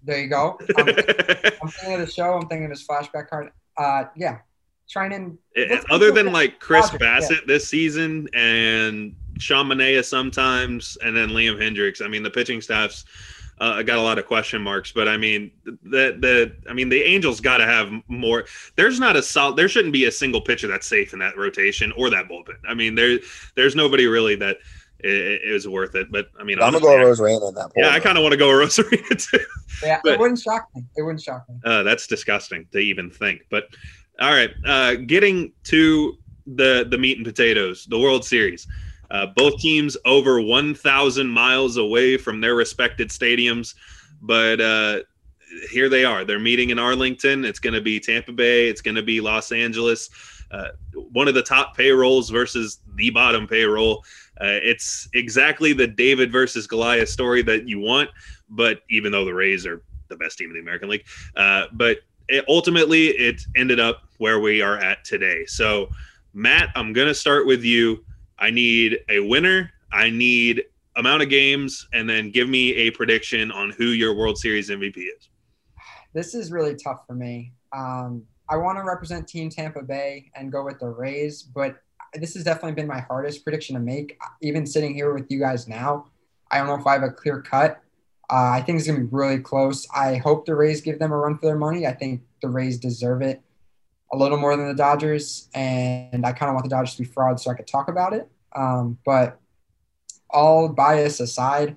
there 0.03 0.19
you 0.19 0.27
go. 0.27 0.57
I'm, 0.77 0.87
I'm 0.89 1.67
thinking 1.69 1.93
of 2.01 2.07
the 2.07 2.11
show. 2.11 2.33
I'm 2.33 2.47
thinking 2.47 2.65
of 2.65 2.71
his 2.71 2.85
flashback 2.87 3.29
card. 3.29 3.51
Uh, 3.77 4.05
yeah, 4.15 4.39
Treinen. 4.93 5.37
It- 5.53 5.85
other 5.91 6.11
than 6.11 6.31
like 6.31 6.59
Chris 6.59 6.89
Dodgers, 6.89 7.01
yeah. 7.01 7.19
Bassitt 7.19 7.45
this 7.47 7.67
season 7.67 8.27
and 8.33 9.15
Sean 9.37 9.67
Manaea 9.67 10.03
sometimes, 10.03 10.97
and 11.03 11.15
then 11.15 11.29
Liam 11.29 11.61
Hendriks. 11.61 12.03
I 12.03 12.07
mean, 12.07 12.23
the 12.23 12.31
pitching 12.31 12.59
staff's 12.59 13.05
uh, 13.59 13.73
I 13.77 13.83
got 13.83 13.97
a 13.97 14.01
lot 14.01 14.19
of 14.19 14.25
question 14.25 14.61
marks, 14.61 14.91
but 14.91 15.07
I 15.07 15.17
mean, 15.17 15.51
the 15.65 16.15
the 16.19 16.55
I 16.69 16.73
mean, 16.73 16.89
the 16.89 17.01
Angels 17.03 17.39
got 17.41 17.57
to 17.57 17.65
have 17.65 17.91
more. 18.07 18.45
There's 18.75 18.99
not 18.99 19.15
a 19.15 19.23
solid. 19.23 19.55
There 19.55 19.67
shouldn't 19.69 19.93
be 19.93 20.05
a 20.05 20.11
single 20.11 20.41
pitcher 20.41 20.67
that's 20.67 20.85
safe 20.87 21.13
in 21.13 21.19
that 21.19 21.35
rotation 21.37 21.91
or 21.93 22.09
that 22.11 22.27
bullpen. 22.29 22.55
I 22.67 22.73
mean, 22.73 22.95
there 22.95 23.19
there's 23.55 23.75
nobody 23.75 24.05
really 24.07 24.35
that 24.35 24.57
i- 25.03 25.07
i- 25.07 25.39
is 25.43 25.67
worth 25.67 25.95
it. 25.95 26.11
But 26.11 26.27
I 26.39 26.43
mean, 26.43 26.59
I'm 26.61 26.71
gonna 26.73 26.83
go 26.83 26.95
Rose 26.97 27.19
Rain 27.19 27.41
in 27.41 27.53
that. 27.55 27.61
Point. 27.63 27.73
Yeah, 27.77 27.87
poll, 27.89 27.95
I 27.95 27.99
kind 27.99 28.17
of 28.17 28.23
want 28.23 28.33
to 28.33 28.37
go 28.37 28.49
Rosarina 28.49 29.15
too. 29.31 29.39
Yeah, 29.83 29.99
But- 30.03 30.13
it 30.13 30.19
wouldn't 30.19 30.39
shock 30.39 30.67
me. 30.75 30.83
It 30.95 31.01
wouldn't 31.01 31.21
shock 31.23 31.43
me. 31.49 31.55
Uh, 31.65 31.83
that's 31.83 32.05
disgusting 32.07 32.67
to 32.73 32.77
even 32.79 33.09
think. 33.09 33.41
But 33.49 33.69
all 34.19 34.31
right, 34.31 34.51
uh, 34.65 34.95
getting 34.95 35.51
to 35.65 36.17
the 36.45 36.85
the 36.89 36.97
meat 36.97 37.17
and 37.17 37.25
potatoes, 37.25 37.85
the 37.89 37.97
World 37.99 38.23
Series. 38.23 38.67
Uh, 39.09 39.27
both 39.35 39.59
teams 39.59 39.95
over 40.05 40.41
1,000 40.41 41.27
miles 41.27 41.77
away 41.77 42.17
from 42.17 42.41
their 42.41 42.55
respected 42.55 43.09
stadiums, 43.09 43.75
but 44.21 44.59
uh, 44.59 44.99
here 45.71 45.89
they 45.89 46.05
are. 46.05 46.25
They're 46.25 46.39
meeting 46.39 46.69
in 46.69 46.79
Arlington. 46.79 47.45
It's 47.45 47.59
going 47.59 47.73
to 47.73 47.81
be 47.81 47.99
Tampa 47.99 48.31
Bay. 48.31 48.67
It's 48.67 48.81
going 48.81 48.95
to 48.95 49.03
be 49.03 49.21
Los 49.21 49.51
Angeles. 49.51 50.09
Uh, 50.51 50.69
one 51.11 51.27
of 51.27 51.33
the 51.33 51.41
top 51.41 51.75
payrolls 51.75 52.29
versus 52.29 52.79
the 52.95 53.09
bottom 53.09 53.47
payroll. 53.47 54.03
Uh, 54.39 54.59
it's 54.61 55.09
exactly 55.13 55.73
the 55.73 55.87
David 55.87 56.31
versus 56.31 56.67
Goliath 56.67 57.09
story 57.09 57.41
that 57.43 57.67
you 57.67 57.79
want. 57.79 58.09
But 58.49 58.81
even 58.89 59.11
though 59.11 59.25
the 59.25 59.33
Rays 59.33 59.65
are 59.65 59.83
the 60.07 60.15
best 60.15 60.37
team 60.37 60.49
in 60.49 60.53
the 60.53 60.61
American 60.61 60.89
League, 60.89 61.05
uh, 61.35 61.65
but 61.73 61.99
it, 62.29 62.45
ultimately 62.47 63.07
it 63.07 63.41
ended 63.55 63.79
up 63.79 64.03
where 64.19 64.39
we 64.39 64.61
are 64.61 64.77
at 64.77 65.03
today. 65.03 65.45
So, 65.45 65.89
Matt, 66.33 66.69
I'm 66.75 66.93
going 66.93 67.07
to 67.07 67.15
start 67.15 67.45
with 67.45 67.63
you. 67.63 68.05
I 68.39 68.51
need 68.51 68.99
a 69.09 69.19
winner. 69.19 69.71
I 69.91 70.09
need 70.09 70.63
amount 70.95 71.21
of 71.21 71.29
games, 71.29 71.87
and 71.93 72.09
then 72.09 72.31
give 72.31 72.49
me 72.49 72.73
a 72.73 72.91
prediction 72.91 73.51
on 73.51 73.71
who 73.71 73.87
your 73.87 74.15
World 74.15 74.37
Series 74.37 74.69
MVP 74.69 74.97
is. 74.97 75.29
This 76.13 76.33
is 76.33 76.51
really 76.51 76.75
tough 76.75 77.05
for 77.05 77.13
me. 77.13 77.53
Um, 77.75 78.23
I 78.49 78.57
want 78.57 78.77
to 78.77 78.83
represent 78.83 79.27
Team 79.27 79.49
Tampa 79.49 79.83
Bay 79.83 80.31
and 80.35 80.51
go 80.51 80.63
with 80.63 80.79
the 80.79 80.87
Rays, 80.87 81.43
but 81.43 81.77
this 82.15 82.33
has 82.33 82.43
definitely 82.43 82.71
been 82.71 82.87
my 82.87 83.01
hardest 83.01 83.43
prediction 83.43 83.75
to 83.75 83.81
make. 83.81 84.17
Even 84.41 84.65
sitting 84.65 84.95
here 84.95 85.13
with 85.13 85.29
you 85.29 85.39
guys 85.39 85.67
now, 85.67 86.07
I 86.51 86.57
don't 86.57 86.67
know 86.67 86.75
if 86.75 86.87
I 86.87 86.93
have 86.93 87.03
a 87.03 87.11
clear 87.11 87.41
cut. 87.41 87.81
Uh, 88.29 88.51
I 88.53 88.61
think 88.61 88.77
it's 88.77 88.87
going 88.87 88.99
to 88.99 89.05
be 89.05 89.09
really 89.11 89.39
close. 89.39 89.87
I 89.93 90.15
hope 90.15 90.45
the 90.45 90.55
Rays 90.55 90.81
give 90.81 90.99
them 90.99 91.11
a 91.11 91.17
run 91.17 91.37
for 91.37 91.45
their 91.45 91.57
money. 91.57 91.85
I 91.85 91.93
think 91.93 92.21
the 92.41 92.49
Rays 92.49 92.77
deserve 92.77 93.21
it 93.21 93.41
a 94.11 94.17
little 94.17 94.37
more 94.37 94.55
than 94.55 94.67
the 94.67 94.73
Dodgers, 94.73 95.49
and 95.53 96.25
I 96.25 96.31
kind 96.31 96.49
of 96.49 96.55
want 96.55 96.63
the 96.63 96.69
Dodgers 96.69 96.95
to 96.95 97.03
be 97.03 97.09
fraud 97.09 97.39
so 97.39 97.51
I 97.51 97.55
could 97.55 97.67
talk 97.67 97.89
about 97.89 98.13
it. 98.13 98.29
Um, 98.55 98.97
but 99.05 99.39
all 100.29 100.69
bias 100.69 101.19
aside, 101.19 101.75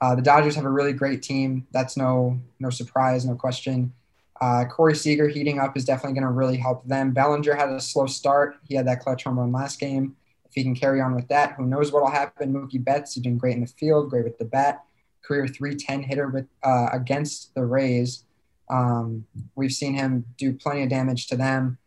uh, 0.00 0.14
the 0.14 0.22
Dodgers 0.22 0.54
have 0.56 0.64
a 0.64 0.70
really 0.70 0.92
great 0.92 1.22
team. 1.22 1.66
That's 1.72 1.96
no 1.96 2.40
no 2.58 2.70
surprise, 2.70 3.24
no 3.24 3.34
question. 3.34 3.92
Uh, 4.40 4.64
Corey 4.64 4.96
Seager 4.96 5.28
heating 5.28 5.60
up 5.60 5.76
is 5.76 5.84
definitely 5.84 6.14
going 6.14 6.26
to 6.26 6.32
really 6.32 6.56
help 6.56 6.84
them. 6.84 7.12
Bellinger 7.12 7.54
had 7.54 7.68
a 7.68 7.80
slow 7.80 8.06
start. 8.06 8.56
He 8.68 8.74
had 8.74 8.88
that 8.88 8.98
clutch 8.98 9.22
home 9.22 9.38
run 9.38 9.52
last 9.52 9.78
game. 9.78 10.16
If 10.44 10.52
he 10.54 10.64
can 10.64 10.74
carry 10.74 11.00
on 11.00 11.14
with 11.14 11.28
that, 11.28 11.52
who 11.52 11.64
knows 11.64 11.92
what 11.92 12.02
will 12.02 12.10
happen? 12.10 12.52
Mookie 12.52 12.82
Betts 12.82 13.16
is 13.16 13.22
doing 13.22 13.38
great 13.38 13.54
in 13.54 13.60
the 13.60 13.68
field, 13.68 14.10
great 14.10 14.24
with 14.24 14.38
the 14.38 14.44
bat. 14.44 14.82
Career 15.22 15.46
310 15.46 16.02
hitter 16.02 16.28
with 16.28 16.46
uh, 16.64 16.88
against 16.92 17.54
the 17.54 17.64
Rays. 17.64 18.24
Um, 18.70 19.26
we've 19.54 19.72
seen 19.72 19.94
him 19.94 20.24
do 20.36 20.52
plenty 20.52 20.82
of 20.82 20.88
damage 20.88 21.26
to 21.28 21.36
them. 21.36 21.78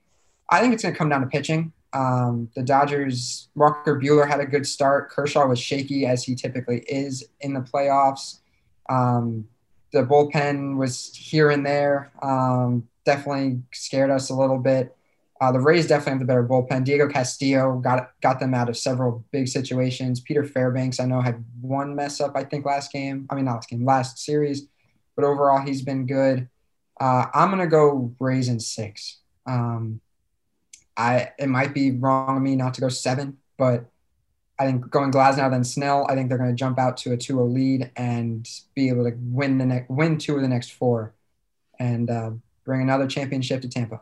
I 0.50 0.62
think 0.62 0.74
it's 0.74 0.84
going 0.84 0.94
to 0.94 0.98
come 0.98 1.10
down 1.10 1.22
to 1.22 1.28
pitching. 1.28 1.74
Um, 1.94 2.50
the 2.56 2.62
Dodgers, 2.62 3.48
Walker 3.56 4.00
Buehler 4.00 4.28
had 4.28 4.40
a 4.40 4.46
good 4.46 4.68
start. 4.68 5.10
Kershaw 5.10 5.48
was 5.48 5.60
shaky 5.60 6.06
as 6.06 6.24
he 6.24 6.36
typically 6.36 6.80
is 6.88 7.28
in 7.40 7.54
the 7.54 7.62
playoffs. 7.62 8.40
Um, 8.90 9.48
the 9.94 10.04
bullpen 10.04 10.78
was 10.78 11.16
here 11.16 11.50
and 11.50 11.66
there. 11.66 12.12
Um, 12.22 12.88
definitely 13.06 13.62
scared 13.72 14.12
us 14.12 14.30
a 14.30 14.36
little 14.36 14.58
bit. 14.58 14.96
Uh, 15.40 15.52
the 15.52 15.60
Rays 15.60 15.88
definitely 15.88 16.12
have 16.12 16.20
the 16.20 16.26
better 16.26 16.44
bullpen. 16.44 16.84
Diego 16.84 17.08
Castillo 17.08 17.78
got 17.80 18.12
got 18.22 18.40
them 18.40 18.54
out 18.54 18.70
of 18.70 18.78
several 18.78 19.26
big 19.32 19.48
situations. 19.48 20.20
Peter 20.20 20.44
Fairbanks, 20.44 21.00
I 21.00 21.06
know, 21.06 21.22
had 21.22 21.44
one 21.62 21.96
mess 21.96 22.22
up, 22.22 22.34
I 22.36 22.44
think, 22.44 22.66
last 22.66 22.92
game. 22.92 23.28
I 23.30 23.36
mean, 23.36 23.46
not 23.46 23.56
last 23.56 23.70
game, 23.70 23.86
last 23.86 24.20
series. 24.20 24.68
But 25.16 25.26
overall, 25.26 25.62
he's 25.66 25.82
been 25.82 26.06
good. 26.06 26.50
Uh, 27.00 27.26
I'm 27.34 27.50
going 27.50 27.62
to 27.62 27.68
go 27.68 28.14
Rays 28.20 28.48
in 28.50 28.60
six. 28.60 29.20
Um, 29.46 30.02
I 30.98 31.32
it 31.38 31.48
might 31.48 31.74
be 31.74 31.92
wrong 31.92 32.38
of 32.38 32.42
me 32.44 32.56
not 32.56 32.74
to 32.76 32.82
go 32.82 32.90
seven, 32.90 33.38
but 33.58 33.86
I 34.58 34.66
think 34.66 34.90
going 34.90 35.12
Glasnow 35.12 35.52
then 35.52 35.64
Snell, 35.66 36.08
I 36.10 36.16
think 36.16 36.30
they're 36.30 36.38
going 36.38 36.50
to 36.50 36.56
jump 36.56 36.80
out 36.80 36.96
to 36.98 37.12
a 37.12 37.18
2-0 37.18 37.54
lead 37.54 37.92
and 37.98 38.48
be 38.74 38.88
able 38.88 39.04
to 39.04 39.12
win 39.20 39.58
the 39.58 39.66
next 39.66 39.90
win 39.90 40.18
two 40.18 40.36
of 40.36 40.42
the 40.42 40.48
next 40.48 40.72
four, 40.72 41.14
and 41.80 42.10
uh, 42.10 42.32
bring 42.64 42.82
another 42.82 43.08
championship 43.08 43.62
to 43.62 43.70
Tampa. 43.70 44.02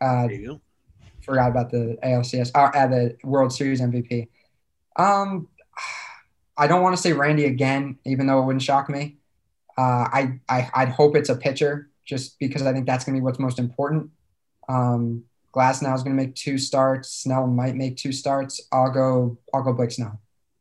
Uh, 0.00 0.26
There 0.26 0.32
you 0.32 0.46
go. 0.46 0.60
forgot 1.22 1.50
about 1.50 1.70
the 1.70 1.96
ALCS 2.04 2.50
or 2.54 2.76
uh, 2.76 2.86
the 2.86 3.16
World 3.24 3.52
Series 3.52 3.80
MVP. 3.80 4.28
Um, 4.96 5.48
I 6.58 6.66
don't 6.66 6.82
want 6.82 6.94
to 6.94 7.00
say 7.00 7.14
Randy 7.14 7.46
again, 7.46 7.98
even 8.04 8.26
though 8.26 8.42
it 8.42 8.44
wouldn't 8.44 8.62
shock 8.62 8.90
me. 8.90 9.16
Uh, 9.78 9.80
I, 10.12 10.40
I 10.50 10.70
I'd 10.74 10.88
hope 10.90 11.16
it's 11.16 11.30
a 11.30 11.36
pitcher, 11.36 11.88
just 12.04 12.38
because 12.38 12.62
I 12.62 12.72
think 12.72 12.86
that's 12.86 13.04
going 13.04 13.14
to 13.14 13.20
be 13.20 13.24
what's 13.24 13.38
most 13.38 13.58
important. 13.58 14.10
Um, 14.68 15.24
Glasnow 15.54 15.94
is 15.94 16.02
going 16.02 16.16
to 16.16 16.22
make 16.22 16.34
two 16.34 16.58
starts. 16.58 17.10
Snell 17.10 17.46
might 17.46 17.76
make 17.76 17.96
two 17.96 18.12
starts. 18.12 18.60
I'll 18.72 18.90
go. 18.90 19.38
I'll 19.52 19.62
go 19.62 19.72
Blake 19.72 19.90
Snell. 19.90 20.20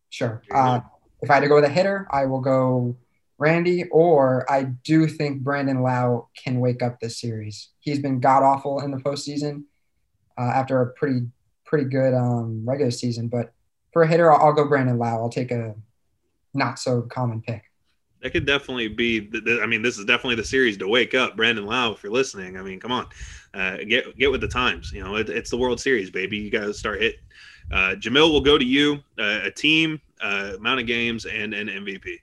Sure. 0.10 0.42
Uh, 0.54 0.82
if 1.22 1.30
I 1.30 1.36
had 1.36 1.40
to 1.42 1.48
go 1.48 1.56
with 1.56 1.64
a 1.64 1.70
hitter, 1.70 2.08
I 2.12 2.26
will 2.26 2.42
go 2.42 2.98
Randy. 3.38 3.86
Or 3.86 4.50
I 4.52 4.64
do 4.64 5.08
think 5.08 5.42
Brandon 5.42 5.82
Lowe 5.82 6.30
can 6.36 6.60
wake 6.60 6.84
up 6.84 7.00
this 7.00 7.20
series. 7.20 7.70
He's 7.80 8.00
been 8.00 8.20
god 8.20 8.44
awful 8.44 8.82
in 8.82 8.92
the 8.92 8.98
postseason 8.98 9.64
uh, 10.38 10.52
after 10.54 10.82
a 10.82 10.92
pretty 10.94 11.28
pretty 11.66 11.86
good 11.86 12.14
um, 12.14 12.64
regular 12.66 12.92
season. 12.92 13.30
But 13.30 13.54
for 13.94 14.04
a 14.04 14.08
hitter, 14.08 14.32
I'll, 14.32 14.48
I'll 14.48 14.54
go 14.54 14.68
Brandon 14.68 14.98
Lowe. 14.98 15.08
I'll 15.08 15.30
take 15.30 15.52
a 15.52 15.74
not 16.54 16.80
so 16.80 17.04
common 17.04 17.42
pick. 17.42 17.71
That 18.22 18.32
could 18.32 18.46
definitely 18.46 18.88
be. 18.88 19.20
The, 19.20 19.42
the, 19.42 19.62
I 19.62 19.66
mean, 19.66 19.82
this 19.82 19.98
is 19.98 20.06
definitely 20.06 20.36
the 20.36 20.44
series 20.44 20.78
to 20.78 20.88
wake 20.88 21.16
up, 21.16 21.36
Brandon 21.36 21.66
Lowe. 21.66 21.94
If 21.94 22.04
you're 22.04 22.12
listening, 22.12 22.58
I 22.58 22.62
mean, 22.62 22.80
come 22.80 22.92
on, 22.92 23.08
uh, 23.54 23.78
get 23.88 24.18
get 24.18 24.32
with 24.32 24.42
the 24.42 24.48
times. 24.48 24.92
You 24.92 25.04
know, 25.04 25.16
it, 25.16 25.30
it's 25.30 25.50
the 25.50 25.58
World 25.58 25.80
Series, 25.80 26.12
baby. 26.12 26.38
You 26.38 26.52
got 26.52 26.66
to 26.66 26.74
start 26.74 27.02
hitting. 27.02 27.20
Uh, 27.72 27.96
Jamil 27.98 28.32
will 28.32 28.42
go 28.42 28.58
to 28.58 28.66
you. 28.66 29.00
Uh, 29.18 29.42
a 29.44 29.52
team, 29.52 30.00
uh, 30.22 30.54
amount 30.58 30.80
of 30.80 30.88
games, 30.88 31.26
and 31.26 31.54
an 31.54 31.68
MVP. 31.68 32.18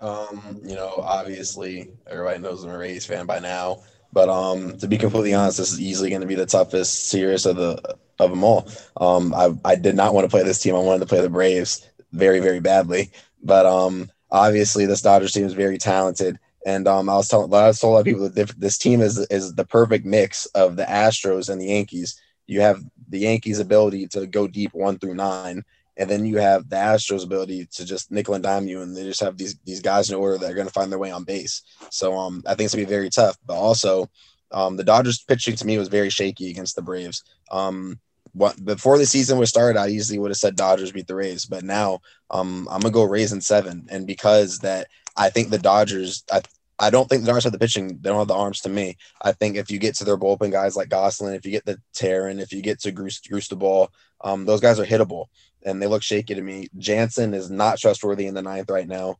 Um, 0.00 0.60
you 0.64 0.74
know, 0.74 0.94
obviously 0.98 1.90
everybody 2.06 2.38
knows 2.38 2.64
I'm 2.64 2.70
a 2.70 2.78
Rays 2.78 3.06
fan 3.06 3.26
by 3.26 3.38
now. 3.38 3.82
But 4.12 4.28
um, 4.28 4.78
to 4.78 4.88
be 4.88 4.96
completely 4.96 5.34
honest, 5.34 5.58
this 5.58 5.72
is 5.72 5.80
easily 5.80 6.08
going 6.10 6.22
to 6.22 6.26
be 6.26 6.34
the 6.34 6.46
toughest 6.46 7.08
series 7.08 7.44
of 7.44 7.56
the 7.56 7.96
of 8.18 8.30
them 8.30 8.44
all. 8.44 8.68
Um, 8.96 9.34
I 9.34 9.50
I 9.64 9.74
did 9.74 9.94
not 9.94 10.14
want 10.14 10.24
to 10.24 10.30
play 10.30 10.42
this 10.42 10.60
team. 10.60 10.74
I 10.74 10.78
wanted 10.78 11.00
to 11.00 11.06
play 11.06 11.20
the 11.20 11.28
Braves 11.28 11.86
very 12.12 12.40
very 12.40 12.60
badly. 12.60 13.10
But 13.42 13.66
um, 13.66 14.10
obviously 14.30 14.86
this 14.86 15.02
Dodgers 15.02 15.32
team 15.32 15.46
is 15.46 15.52
very 15.54 15.78
talented. 15.78 16.38
And 16.66 16.88
um, 16.88 17.08
I 17.08 17.14
was 17.14 17.28
telling, 17.28 17.52
I 17.54 17.68
was 17.68 17.78
told 17.78 17.92
a 17.92 17.94
lot 17.94 18.00
of 18.00 18.06
people 18.06 18.28
that 18.28 18.54
this- 18.58 18.78
team 18.78 19.00
is 19.00 19.18
is 19.30 19.54
the 19.54 19.64
perfect 19.64 20.04
mix 20.04 20.46
of 20.46 20.76
the 20.76 20.84
Astros 20.84 21.48
and 21.48 21.60
the 21.60 21.66
Yankees. 21.66 22.20
You 22.48 22.60
have 22.60 22.82
the 23.08 23.20
Yankees' 23.20 23.60
ability 23.60 24.08
to 24.08 24.26
go 24.26 24.48
deep 24.48 24.74
one 24.74 24.98
through 24.98 25.14
nine, 25.14 25.64
and 25.96 26.10
then 26.10 26.26
you 26.26 26.38
have 26.38 26.68
the 26.68 26.76
Astros' 26.76 27.24
ability 27.24 27.66
to 27.72 27.84
just 27.84 28.10
nickel 28.10 28.34
and 28.34 28.42
dime 28.42 28.66
you, 28.66 28.82
and 28.82 28.96
they 28.96 29.04
just 29.04 29.20
have 29.20 29.36
these 29.36 29.56
these 29.64 29.80
guys 29.80 30.10
in 30.10 30.16
order 30.16 30.38
that 30.38 30.50
are 30.50 30.54
going 30.54 30.66
to 30.66 30.72
find 30.72 30.90
their 30.90 30.98
way 30.98 31.10
on 31.12 31.24
base. 31.24 31.62
So 31.90 32.16
um, 32.16 32.42
I 32.46 32.54
think 32.54 32.66
it's 32.66 32.74
gonna 32.74 32.86
be 32.86 32.90
very 32.90 33.10
tough. 33.10 33.36
But 33.46 33.54
also, 33.54 34.10
um, 34.50 34.76
the 34.76 34.84
Dodgers 34.84 35.22
pitching 35.22 35.56
to 35.56 35.66
me 35.66 35.78
was 35.78 35.88
very 35.88 36.10
shaky 36.10 36.50
against 36.50 36.74
the 36.74 36.82
Braves. 36.82 37.22
Um, 37.50 38.00
what 38.36 38.62
before 38.62 38.98
the 38.98 39.06
season 39.06 39.38
was 39.38 39.48
started, 39.48 39.78
I 39.78 39.88
easily 39.88 40.18
would 40.18 40.30
have 40.30 40.36
said 40.36 40.56
Dodgers 40.56 40.92
beat 40.92 41.06
the 41.06 41.14
Rays, 41.14 41.46
but 41.46 41.64
now 41.64 42.00
um, 42.30 42.68
I'm 42.70 42.80
gonna 42.80 42.92
go 42.92 43.04
Rays 43.04 43.32
in 43.32 43.40
seven, 43.40 43.86
and 43.90 44.06
because 44.06 44.58
that 44.58 44.88
I 45.16 45.30
think 45.30 45.48
the 45.48 45.58
Dodgers, 45.58 46.22
I 46.30 46.42
I 46.78 46.90
don't 46.90 47.08
think 47.08 47.22
the 47.22 47.28
Dodgers 47.28 47.44
have 47.44 47.52
the 47.54 47.58
pitching. 47.58 47.98
They 48.00 48.10
don't 48.10 48.18
have 48.18 48.28
the 48.28 48.34
arms 48.34 48.60
to 48.60 48.68
me. 48.68 48.98
I 49.22 49.32
think 49.32 49.56
if 49.56 49.70
you 49.70 49.78
get 49.78 49.94
to 49.96 50.04
their 50.04 50.18
bullpen 50.18 50.52
guys 50.52 50.76
like 50.76 50.90
Goslin, 50.90 51.34
if 51.34 51.46
you 51.46 51.50
get 51.50 51.64
the 51.64 51.80
Taryn, 51.94 52.40
if 52.40 52.52
you 52.52 52.60
get 52.60 52.80
to 52.80 52.92
Goose, 52.92 53.20
Goose 53.20 53.48
the 53.48 53.56
ball, 53.56 53.90
um, 54.20 54.44
those 54.44 54.60
guys 54.60 54.78
are 54.78 54.84
hittable 54.84 55.26
and 55.64 55.80
they 55.80 55.86
look 55.86 56.02
shaky 56.02 56.34
to 56.34 56.42
me. 56.42 56.68
Jansen 56.76 57.32
is 57.32 57.50
not 57.50 57.78
trustworthy 57.78 58.26
in 58.26 58.34
the 58.34 58.42
ninth 58.42 58.68
right 58.68 58.86
now. 58.86 59.16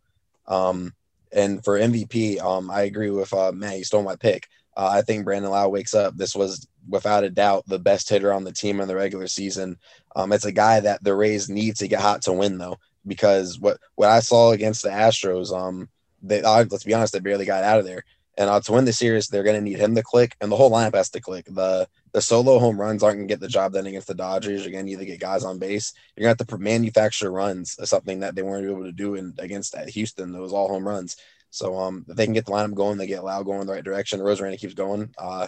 Um, 0.46 0.92
and 1.32 1.64
for 1.64 1.78
MVP, 1.78 2.40
um, 2.40 2.70
I 2.70 2.82
agree 2.82 3.10
with 3.10 3.32
uh, 3.32 3.52
Matt. 3.52 3.78
You 3.78 3.84
stole 3.84 4.02
my 4.02 4.16
pick. 4.16 4.48
Uh, 4.76 4.90
I 4.92 5.02
think 5.02 5.24
Brandon 5.24 5.50
Lowe 5.50 5.68
wakes 5.68 5.94
up. 5.94 6.16
This 6.16 6.34
was 6.34 6.68
without 6.88 7.24
a 7.24 7.30
doubt 7.30 7.64
the 7.66 7.78
best 7.78 8.08
hitter 8.08 8.32
on 8.32 8.44
the 8.44 8.52
team 8.52 8.80
in 8.80 8.88
the 8.88 8.94
regular 8.94 9.26
season. 9.26 9.78
Um, 10.14 10.32
it's 10.32 10.44
a 10.44 10.52
guy 10.52 10.80
that 10.80 11.02
the 11.02 11.14
Rays 11.14 11.48
need 11.48 11.76
to 11.76 11.88
get 11.88 12.00
hot 12.00 12.22
to 12.22 12.32
win 12.32 12.58
though, 12.58 12.76
because 13.06 13.58
what 13.58 13.78
what 13.94 14.10
I 14.10 14.20
saw 14.20 14.52
against 14.52 14.82
the 14.82 14.90
Astros, 14.90 15.56
um, 15.56 15.88
they 16.22 16.42
uh, 16.42 16.64
let's 16.70 16.84
be 16.84 16.94
honest, 16.94 17.12
they 17.12 17.20
barely 17.20 17.46
got 17.46 17.64
out 17.64 17.78
of 17.78 17.86
there. 17.86 18.04
And 18.38 18.50
uh, 18.50 18.60
to 18.60 18.72
win 18.72 18.84
the 18.84 18.92
series, 18.92 19.28
they're 19.28 19.42
going 19.42 19.56
to 19.56 19.62
need 19.62 19.78
him 19.78 19.94
to 19.94 20.02
click, 20.02 20.36
and 20.42 20.52
the 20.52 20.56
whole 20.56 20.70
lineup 20.70 20.94
has 20.94 21.08
to 21.10 21.20
click. 21.22 21.46
the 21.46 21.88
The 22.12 22.20
solo 22.20 22.58
home 22.58 22.78
runs 22.78 23.02
aren't 23.02 23.16
going 23.16 23.28
to 23.28 23.32
get 23.32 23.40
the 23.40 23.48
job 23.48 23.72
done 23.72 23.86
against 23.86 24.08
the 24.08 24.14
Dodgers. 24.14 24.62
You're 24.62 24.72
going 24.72 24.84
to 24.84 24.90
need 24.90 24.98
to 24.98 25.06
get 25.06 25.20
guys 25.20 25.42
on 25.42 25.58
base. 25.58 25.94
You're 26.14 26.24
going 26.24 26.36
to 26.36 26.42
have 26.42 26.48
to 26.48 26.58
manufacture 26.58 27.30
runs, 27.30 27.78
something 27.88 28.20
that 28.20 28.34
they 28.34 28.42
weren't 28.42 28.68
able 28.68 28.84
to 28.84 28.92
do 28.92 29.14
in 29.14 29.32
against 29.38 29.74
Houston. 29.74 30.38
Was 30.38 30.52
all 30.52 30.68
home 30.68 30.86
runs. 30.86 31.16
So 31.56 31.74
um, 31.74 32.04
if 32.06 32.16
they 32.16 32.26
can 32.26 32.34
get 32.34 32.44
the 32.44 32.52
lineup 32.52 32.74
going, 32.74 32.98
they 32.98 33.06
get 33.06 33.24
Lowe 33.24 33.42
going 33.42 33.62
in 33.62 33.66
the 33.66 33.72
right 33.72 33.82
direction. 33.82 34.20
Rosarena 34.20 34.58
keeps 34.58 34.74
going. 34.74 35.08
Uh, 35.16 35.46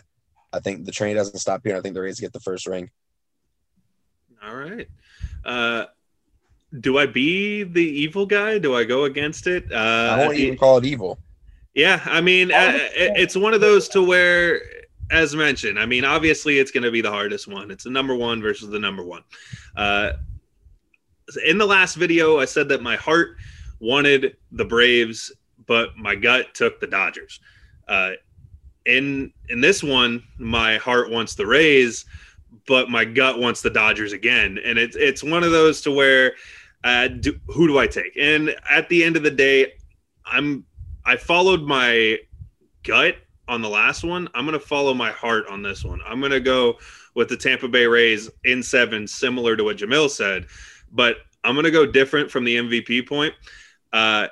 I 0.54 0.58
think 0.58 0.86
the 0.86 0.90
train 0.90 1.14
doesn't 1.16 1.38
stop 1.38 1.60
here. 1.62 1.76
I 1.76 1.82
think 1.82 1.94
the 1.94 2.00
Rays 2.00 2.18
get 2.18 2.32
the 2.32 2.40
first 2.40 2.66
ring. 2.66 2.88
All 4.42 4.56
right. 4.56 4.88
Uh, 5.44 5.84
do 6.80 6.96
I 6.96 7.04
be 7.04 7.62
the 7.62 7.84
evil 7.84 8.24
guy? 8.24 8.58
Do 8.58 8.74
I 8.74 8.84
go 8.84 9.04
against 9.04 9.46
it? 9.46 9.70
Uh, 9.70 10.16
I 10.16 10.18
won't 10.24 10.38
even 10.38 10.56
call 10.56 10.78
it 10.78 10.86
evil. 10.86 11.18
Yeah, 11.74 12.00
I 12.06 12.22
mean, 12.22 12.52
uh, 12.52 12.78
it's 12.94 13.36
one 13.36 13.52
of 13.52 13.60
those 13.60 13.86
to 13.88 14.02
where, 14.02 14.62
as 15.10 15.36
mentioned, 15.36 15.78
I 15.78 15.84
mean, 15.84 16.06
obviously 16.06 16.58
it's 16.58 16.70
going 16.70 16.84
to 16.84 16.90
be 16.90 17.02
the 17.02 17.10
hardest 17.10 17.48
one. 17.48 17.70
It's 17.70 17.84
the 17.84 17.90
number 17.90 18.14
one 18.14 18.40
versus 18.40 18.70
the 18.70 18.78
number 18.78 19.04
one. 19.04 19.24
Uh, 19.76 20.12
in 21.44 21.58
the 21.58 21.66
last 21.66 21.96
video, 21.96 22.38
I 22.38 22.46
said 22.46 22.66
that 22.70 22.82
my 22.82 22.96
heart 22.96 23.36
wanted 23.78 24.38
the 24.52 24.64
Braves, 24.64 25.32
but 25.68 25.96
my 25.96 26.16
gut 26.16 26.54
took 26.54 26.80
the 26.80 26.88
Dodgers. 26.88 27.38
Uh, 27.86 28.12
in 28.86 29.32
in 29.48 29.60
this 29.60 29.84
one, 29.84 30.24
my 30.38 30.78
heart 30.78 31.10
wants 31.10 31.36
the 31.36 31.46
Rays, 31.46 32.06
but 32.66 32.90
my 32.90 33.04
gut 33.04 33.38
wants 33.38 33.62
the 33.62 33.70
Dodgers 33.70 34.12
again, 34.12 34.58
and 34.64 34.78
it's 34.78 34.96
it's 34.96 35.22
one 35.22 35.44
of 35.44 35.52
those 35.52 35.82
to 35.82 35.92
where, 35.92 36.32
uh, 36.82 37.06
do, 37.08 37.38
who 37.46 37.68
do 37.68 37.78
I 37.78 37.86
take? 37.86 38.16
And 38.18 38.56
at 38.68 38.88
the 38.88 39.04
end 39.04 39.16
of 39.16 39.22
the 39.22 39.30
day, 39.30 39.74
I'm 40.24 40.64
I 41.04 41.16
followed 41.16 41.62
my 41.62 42.18
gut 42.82 43.16
on 43.46 43.62
the 43.62 43.68
last 43.68 44.04
one. 44.04 44.28
I'm 44.34 44.46
gonna 44.46 44.58
follow 44.58 44.94
my 44.94 45.12
heart 45.12 45.46
on 45.48 45.62
this 45.62 45.84
one. 45.84 46.00
I'm 46.06 46.20
gonna 46.20 46.40
go 46.40 46.78
with 47.14 47.28
the 47.28 47.36
Tampa 47.36 47.68
Bay 47.68 47.86
Rays 47.86 48.30
in 48.44 48.62
seven, 48.62 49.06
similar 49.06 49.54
to 49.54 49.64
what 49.64 49.76
Jamil 49.76 50.08
said, 50.08 50.46
but 50.90 51.18
I'm 51.44 51.54
gonna 51.54 51.70
go 51.70 51.84
different 51.84 52.30
from 52.30 52.44
the 52.44 52.56
MVP 52.56 53.06
point. 53.06 53.34
Uh, 53.92 54.28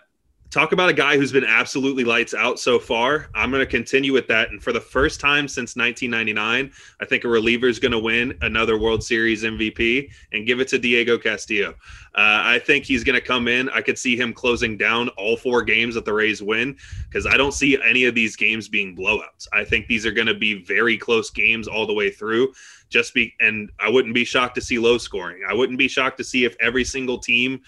talk 0.51 0.73
about 0.73 0.89
a 0.89 0.93
guy 0.93 1.17
who's 1.17 1.33
been 1.33 1.45
absolutely 1.45 2.05
lights 2.05 2.35
out 2.35 2.59
so 2.59 2.79
far. 2.79 3.29
I'm 3.35 3.51
going 3.51 3.61
to 3.61 3.71
continue 3.71 4.13
with 4.13 4.29
that. 4.29 4.51
And 4.51 4.63
for 4.63 4.73
the 4.73 4.81
first 4.81 5.21
time 5.21 5.49
since 5.49 5.77
1999, 5.77 6.73
I 7.01 7.05
think 7.05 7.25
a 7.25 7.29
reliever 7.29 7.67
is 7.67 7.79
going 7.79 7.93
to 7.93 7.99
win 7.99 8.37
another 8.43 8.79
World 8.79 9.03
Series 9.03 9.43
MVP 9.43 10.11
and 10.33 10.47
give 10.47 10.61
it 10.61 10.69
to 10.69 10.79
Diego 10.79 11.19
Castillo. 11.19 11.71
Uh, 12.15 12.41
I 12.43 12.59
think 12.61 12.85
he's 12.85 13.05
going 13.05 13.19
to 13.19 13.27
come 13.27 13.49
in. 13.49 13.69
I 13.71 13.83
could 13.83 13.99
see 13.99 14.17
him 14.17 14.33
closing 14.33 14.77
down 14.77 15.09
all 15.11 15.37
four 15.37 15.63
games 15.63 15.95
that 15.97 16.05
the 16.05 16.15
Rays 16.15 16.43
win 16.43 16.77
because 17.09 17.27
I 17.27 17.37
don't 17.37 17.53
see 17.53 17.79
any 17.83 18.05
of 18.05 18.15
these 18.15 18.37
games 18.37 18.69
being 18.69 18.97
blowouts. 18.97 19.49
I 19.53 19.65
think 19.65 19.87
these 19.87 20.07
are 20.07 20.13
going 20.13 20.29
to 20.29 20.35
be 20.35 20.63
very 20.63 20.97
close 20.97 21.31
games 21.31 21.69
all 21.69 21.87
the 21.87 21.95
way 21.95 22.11
through. 22.11 22.53
Just 22.89 23.15
be, 23.15 23.35
and 23.41 23.71
I 23.81 23.91
wouldn't 23.91 24.15
be 24.15 24.25
shocked 24.25 24.55
to 24.55 24.61
see 24.61 24.79
low 24.79 24.97
scoring. 24.97 25.43
I 25.49 25.55
wouldn't 25.55 25.79
be 25.79 25.89
shocked 25.89 26.19
to 26.19 26.25
see 26.25 26.45
if 26.45 26.57
every 26.61 26.85
single 26.85 27.19
team 27.19 27.61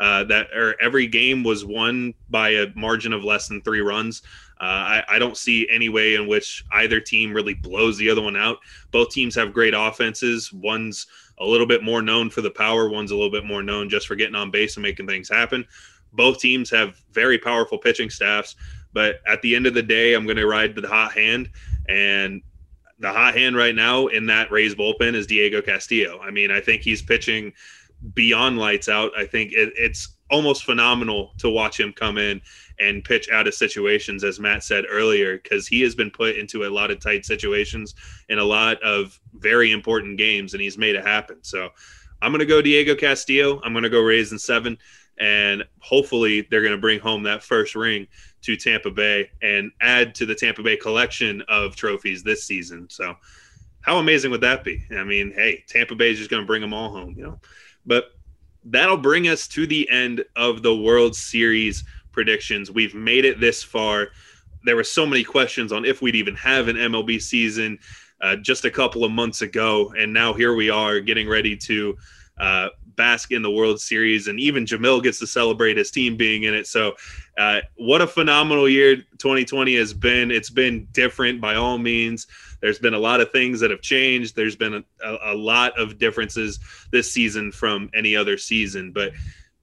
uh, 0.00 0.24
that 0.24 0.50
or 0.54 0.74
every 0.80 1.06
game 1.06 1.44
was 1.44 1.64
won 1.64 2.14
by 2.30 2.50
a 2.50 2.66
margin 2.74 3.12
of 3.12 3.22
less 3.22 3.48
than 3.48 3.60
three 3.60 3.82
runs. 3.82 4.22
Uh, 4.58 4.64
I, 4.64 5.04
I, 5.08 5.18
don't 5.18 5.36
see 5.36 5.68
any 5.70 5.88
way 5.88 6.16
in 6.16 6.26
which 6.26 6.64
either 6.72 7.00
team 7.00 7.32
really 7.32 7.54
blows 7.54 7.96
the 7.96 8.10
other 8.10 8.20
one 8.20 8.36
out. 8.36 8.58
Both 8.90 9.10
teams 9.10 9.34
have 9.34 9.54
great 9.54 9.74
offenses. 9.74 10.52
One's 10.52 11.06
a 11.38 11.44
little 11.46 11.66
bit 11.66 11.82
more 11.82 12.02
known 12.02 12.28
for 12.28 12.42
the 12.42 12.50
power. 12.50 12.88
One's 12.88 13.10
a 13.10 13.14
little 13.14 13.30
bit 13.30 13.44
more 13.44 13.62
known 13.62 13.88
just 13.88 14.06
for 14.06 14.16
getting 14.16 14.34
on 14.34 14.50
base 14.50 14.76
and 14.76 14.82
making 14.82 15.06
things 15.06 15.30
happen. 15.30 15.66
Both 16.12 16.40
teams 16.40 16.68
have 16.70 17.00
very 17.12 17.38
powerful 17.38 17.78
pitching 17.78 18.10
staffs. 18.10 18.56
But 18.92 19.20
at 19.26 19.40
the 19.40 19.54
end 19.54 19.66
of 19.66 19.74
the 19.74 19.82
day, 19.82 20.14
I'm 20.14 20.24
going 20.24 20.36
to 20.36 20.46
ride 20.46 20.74
the 20.74 20.88
hot 20.88 21.12
hand. 21.12 21.50
And 21.88 22.42
the 22.98 23.12
hot 23.12 23.34
hand 23.34 23.56
right 23.56 23.74
now 23.74 24.08
in 24.08 24.26
that 24.26 24.50
Rays 24.50 24.74
bullpen 24.74 25.14
is 25.14 25.26
Diego 25.26 25.62
Castillo. 25.62 26.20
I 26.20 26.30
mean, 26.30 26.50
I 26.50 26.60
think 26.60 26.82
he's 26.82 27.02
pitching– 27.02 27.52
beyond 28.14 28.58
lights 28.58 28.88
out. 28.88 29.12
I 29.16 29.26
think 29.26 29.52
it, 29.52 29.72
it's 29.76 30.16
almost 30.30 30.64
phenomenal 30.64 31.32
to 31.38 31.50
watch 31.50 31.78
him 31.78 31.92
come 31.92 32.16
in 32.16 32.40
and 32.78 33.04
pitch 33.04 33.28
out 33.30 33.46
of 33.46 33.54
situations, 33.54 34.24
as 34.24 34.40
Matt 34.40 34.62
said 34.62 34.84
earlier, 34.88 35.38
because 35.38 35.66
he 35.66 35.80
has 35.82 35.94
been 35.94 36.10
put 36.10 36.36
into 36.36 36.64
a 36.64 36.70
lot 36.70 36.90
of 36.90 37.00
tight 37.00 37.26
situations 37.26 37.94
in 38.28 38.38
a 38.38 38.44
lot 38.44 38.82
of 38.82 39.20
very 39.34 39.72
important 39.72 40.16
games, 40.16 40.54
and 40.54 40.62
he's 40.62 40.78
made 40.78 40.94
it 40.94 41.04
happen. 41.04 41.38
So 41.42 41.68
I'm 42.22 42.32
going 42.32 42.40
to 42.40 42.46
go 42.46 42.62
Diego 42.62 42.94
Castillo. 42.94 43.60
I'm 43.64 43.72
going 43.72 43.82
to 43.84 43.90
go 43.90 44.00
Rays 44.00 44.32
in 44.32 44.38
seven, 44.38 44.78
and 45.18 45.64
hopefully 45.80 46.46
they're 46.50 46.62
going 46.62 46.72
to 46.72 46.78
bring 46.78 47.00
home 47.00 47.22
that 47.24 47.42
first 47.42 47.74
ring 47.74 48.06
to 48.42 48.56
Tampa 48.56 48.90
Bay 48.90 49.30
and 49.42 49.70
add 49.82 50.14
to 50.14 50.26
the 50.26 50.34
Tampa 50.34 50.62
Bay 50.62 50.76
collection 50.76 51.42
of 51.48 51.76
trophies 51.76 52.22
this 52.22 52.44
season. 52.44 52.88
So 52.88 53.14
how 53.82 53.98
amazing 53.98 54.30
would 54.30 54.42
that 54.42 54.64
be? 54.64 54.84
I 54.96 55.04
mean, 55.04 55.32
hey, 55.34 55.64
Tampa 55.66 55.94
Bay 55.94 56.10
is 56.10 56.18
just 56.18 56.30
going 56.30 56.42
to 56.42 56.46
bring 56.46 56.62
them 56.62 56.72
all 56.72 56.90
home, 56.90 57.14
you 57.16 57.24
know. 57.24 57.40
But 57.90 58.12
that'll 58.64 58.96
bring 58.96 59.26
us 59.26 59.48
to 59.48 59.66
the 59.66 59.90
end 59.90 60.24
of 60.36 60.62
the 60.62 60.76
World 60.76 61.16
Series 61.16 61.82
predictions. 62.12 62.70
We've 62.70 62.94
made 62.94 63.24
it 63.24 63.40
this 63.40 63.64
far. 63.64 64.10
There 64.64 64.76
were 64.76 64.84
so 64.84 65.04
many 65.04 65.24
questions 65.24 65.72
on 65.72 65.84
if 65.84 66.00
we'd 66.00 66.14
even 66.14 66.36
have 66.36 66.68
an 66.68 66.76
MLB 66.76 67.20
season 67.20 67.80
uh, 68.20 68.36
just 68.36 68.64
a 68.64 68.70
couple 68.70 69.04
of 69.04 69.10
months 69.10 69.42
ago, 69.42 69.92
and 69.98 70.12
now 70.12 70.32
here 70.32 70.54
we 70.54 70.70
are 70.70 71.00
getting 71.00 71.28
ready 71.28 71.56
to 71.56 71.98
uh, 72.40 72.70
bask 72.96 73.32
in 73.32 73.42
the 73.42 73.50
World 73.50 73.80
Series, 73.80 74.26
and 74.26 74.40
even 74.40 74.64
Jamil 74.64 75.02
gets 75.02 75.18
to 75.20 75.26
celebrate 75.26 75.76
his 75.76 75.90
team 75.90 76.16
being 76.16 76.44
in 76.44 76.54
it. 76.54 76.66
So, 76.66 76.94
uh, 77.38 77.60
what 77.76 78.00
a 78.00 78.06
phenomenal 78.06 78.68
year 78.68 78.96
2020 78.96 79.76
has 79.76 79.94
been! 79.94 80.30
It's 80.30 80.50
been 80.50 80.88
different 80.92 81.40
by 81.40 81.54
all 81.54 81.78
means. 81.78 82.26
There's 82.60 82.78
been 82.78 82.94
a 82.94 82.98
lot 82.98 83.20
of 83.20 83.30
things 83.30 83.60
that 83.60 83.70
have 83.70 83.80
changed. 83.80 84.36
There's 84.36 84.56
been 84.56 84.74
a, 84.74 84.84
a, 85.04 85.32
a 85.32 85.34
lot 85.34 85.78
of 85.78 85.98
differences 85.98 86.58
this 86.90 87.10
season 87.10 87.52
from 87.52 87.90
any 87.94 88.16
other 88.16 88.36
season, 88.36 88.92
but 88.92 89.12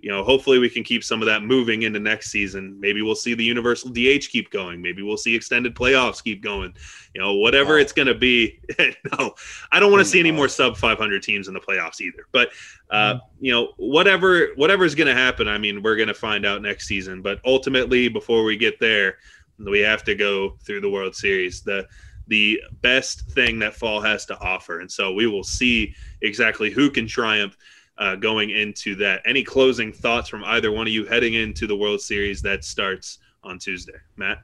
you 0.07 0.13
know, 0.13 0.23
hopefully 0.23 0.57
we 0.57 0.69
can 0.69 0.85
keep 0.85 1.03
some 1.03 1.21
of 1.21 1.25
that 1.25 1.43
moving 1.43 1.81
into 1.81 1.99
next 1.99 2.31
season. 2.31 2.79
Maybe 2.79 3.01
we'll 3.01 3.13
see 3.13 3.33
the 3.33 3.43
universal 3.43 3.89
DH 3.89 4.29
keep 4.29 4.49
going. 4.51 4.81
Maybe 4.81 5.01
we'll 5.01 5.17
see 5.17 5.35
extended 5.35 5.75
playoffs 5.75 6.23
keep 6.23 6.41
going. 6.41 6.73
You 7.13 7.19
know, 7.19 7.33
whatever 7.33 7.73
wow. 7.73 7.81
it's 7.81 7.91
going 7.91 8.07
to 8.07 8.15
be. 8.15 8.57
no, 8.79 9.35
I 9.73 9.81
don't 9.81 9.91
want 9.91 9.99
to 9.99 10.09
see 10.09 10.21
any 10.21 10.31
more 10.31 10.47
sub 10.47 10.77
500 10.77 11.21
teams 11.21 11.49
in 11.49 11.53
the 11.53 11.59
playoffs 11.59 11.99
either. 11.99 12.25
But 12.31 12.51
uh, 12.89 13.15
mm. 13.15 13.19
you 13.41 13.51
know, 13.51 13.73
whatever 13.75 14.51
whatever 14.55 14.85
is 14.85 14.95
going 14.95 15.07
to 15.07 15.13
happen, 15.13 15.49
I 15.49 15.57
mean, 15.57 15.83
we're 15.83 15.97
going 15.97 16.07
to 16.07 16.13
find 16.13 16.45
out 16.45 16.61
next 16.61 16.87
season. 16.87 17.21
But 17.21 17.41
ultimately, 17.43 18.07
before 18.07 18.45
we 18.45 18.55
get 18.55 18.79
there, 18.79 19.17
we 19.59 19.81
have 19.81 20.05
to 20.05 20.15
go 20.15 20.55
through 20.63 20.79
the 20.79 20.89
World 20.89 21.17
Series. 21.17 21.63
The 21.63 21.85
the 22.27 22.61
best 22.81 23.29
thing 23.31 23.59
that 23.59 23.75
fall 23.75 23.99
has 23.99 24.25
to 24.27 24.39
offer. 24.39 24.79
And 24.79 24.89
so 24.89 25.11
we 25.11 25.27
will 25.27 25.43
see 25.43 25.93
exactly 26.21 26.71
who 26.71 26.89
can 26.89 27.07
triumph 27.07 27.57
uh, 27.97 28.15
going 28.15 28.51
into 28.51 28.95
that. 28.95 29.21
Any 29.25 29.43
closing 29.43 29.91
thoughts 29.91 30.29
from 30.29 30.43
either 30.45 30.71
one 30.71 30.87
of 30.87 30.93
you 30.93 31.05
heading 31.05 31.33
into 31.35 31.67
the 31.67 31.75
World 31.75 32.01
Series 32.01 32.41
that 32.43 32.63
starts 32.63 33.19
on 33.43 33.59
Tuesday? 33.59 33.97
Matt? 34.15 34.39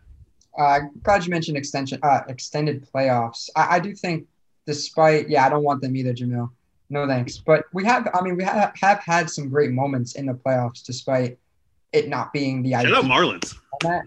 Uh, 0.58 0.82
glad 1.02 1.26
you 1.26 1.32
mentioned 1.32 1.58
extension, 1.58 2.00
uh, 2.04 2.22
extended 2.28 2.88
playoffs. 2.94 3.50
I, 3.56 3.76
I 3.76 3.80
do 3.80 3.96
think, 3.96 4.28
despite, 4.68 5.30
yeah, 5.30 5.46
I 5.46 5.50
don't 5.50 5.64
want 5.64 5.82
them 5.82 5.96
either, 5.96 6.14
Jamil. 6.14 6.52
No 6.90 7.08
thanks. 7.08 7.40
But 7.40 7.66
we 7.74 7.84
have, 7.86 8.08
I 8.14 8.22
mean, 8.22 8.38
we 8.38 8.44
have, 8.44 8.72
have 8.80 9.00
had 9.00 9.30
some 9.30 9.50
great 9.50 9.72
moments 9.72 10.16
in 10.16 10.28
the 10.28 10.34
playoffs, 10.34 10.84
despite 10.84 11.40
it 11.92 12.08
not 12.08 12.34
being 12.34 12.62
the 12.62 12.72
Shout 12.72 12.94
out 12.94 13.06
Marlins. 13.06 13.56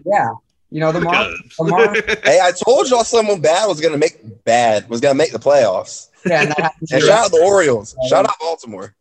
Yeah, 0.05 0.29
you 0.69 0.81
know 0.81 0.91
the, 0.91 1.01
Mar- 1.01 1.29
the 1.57 1.63
Mar- 1.63 1.93
hey, 2.23 2.39
I 2.41 2.51
told 2.51 2.89
y'all 2.89 3.03
someone 3.03 3.41
bad 3.41 3.67
was 3.67 3.79
gonna 3.79 3.97
make 3.97 4.43
bad 4.43 4.89
was 4.89 4.99
gonna 4.99 5.15
make 5.15 5.31
the 5.31 5.39
playoffs. 5.39 6.09
Yeah, 6.25 6.41
and, 6.41 6.53
and 6.91 7.03
shout 7.03 7.25
out 7.25 7.31
the 7.31 7.41
Orioles. 7.43 7.95
Shout 8.09 8.25
out 8.25 8.35
Baltimore. 8.39 8.93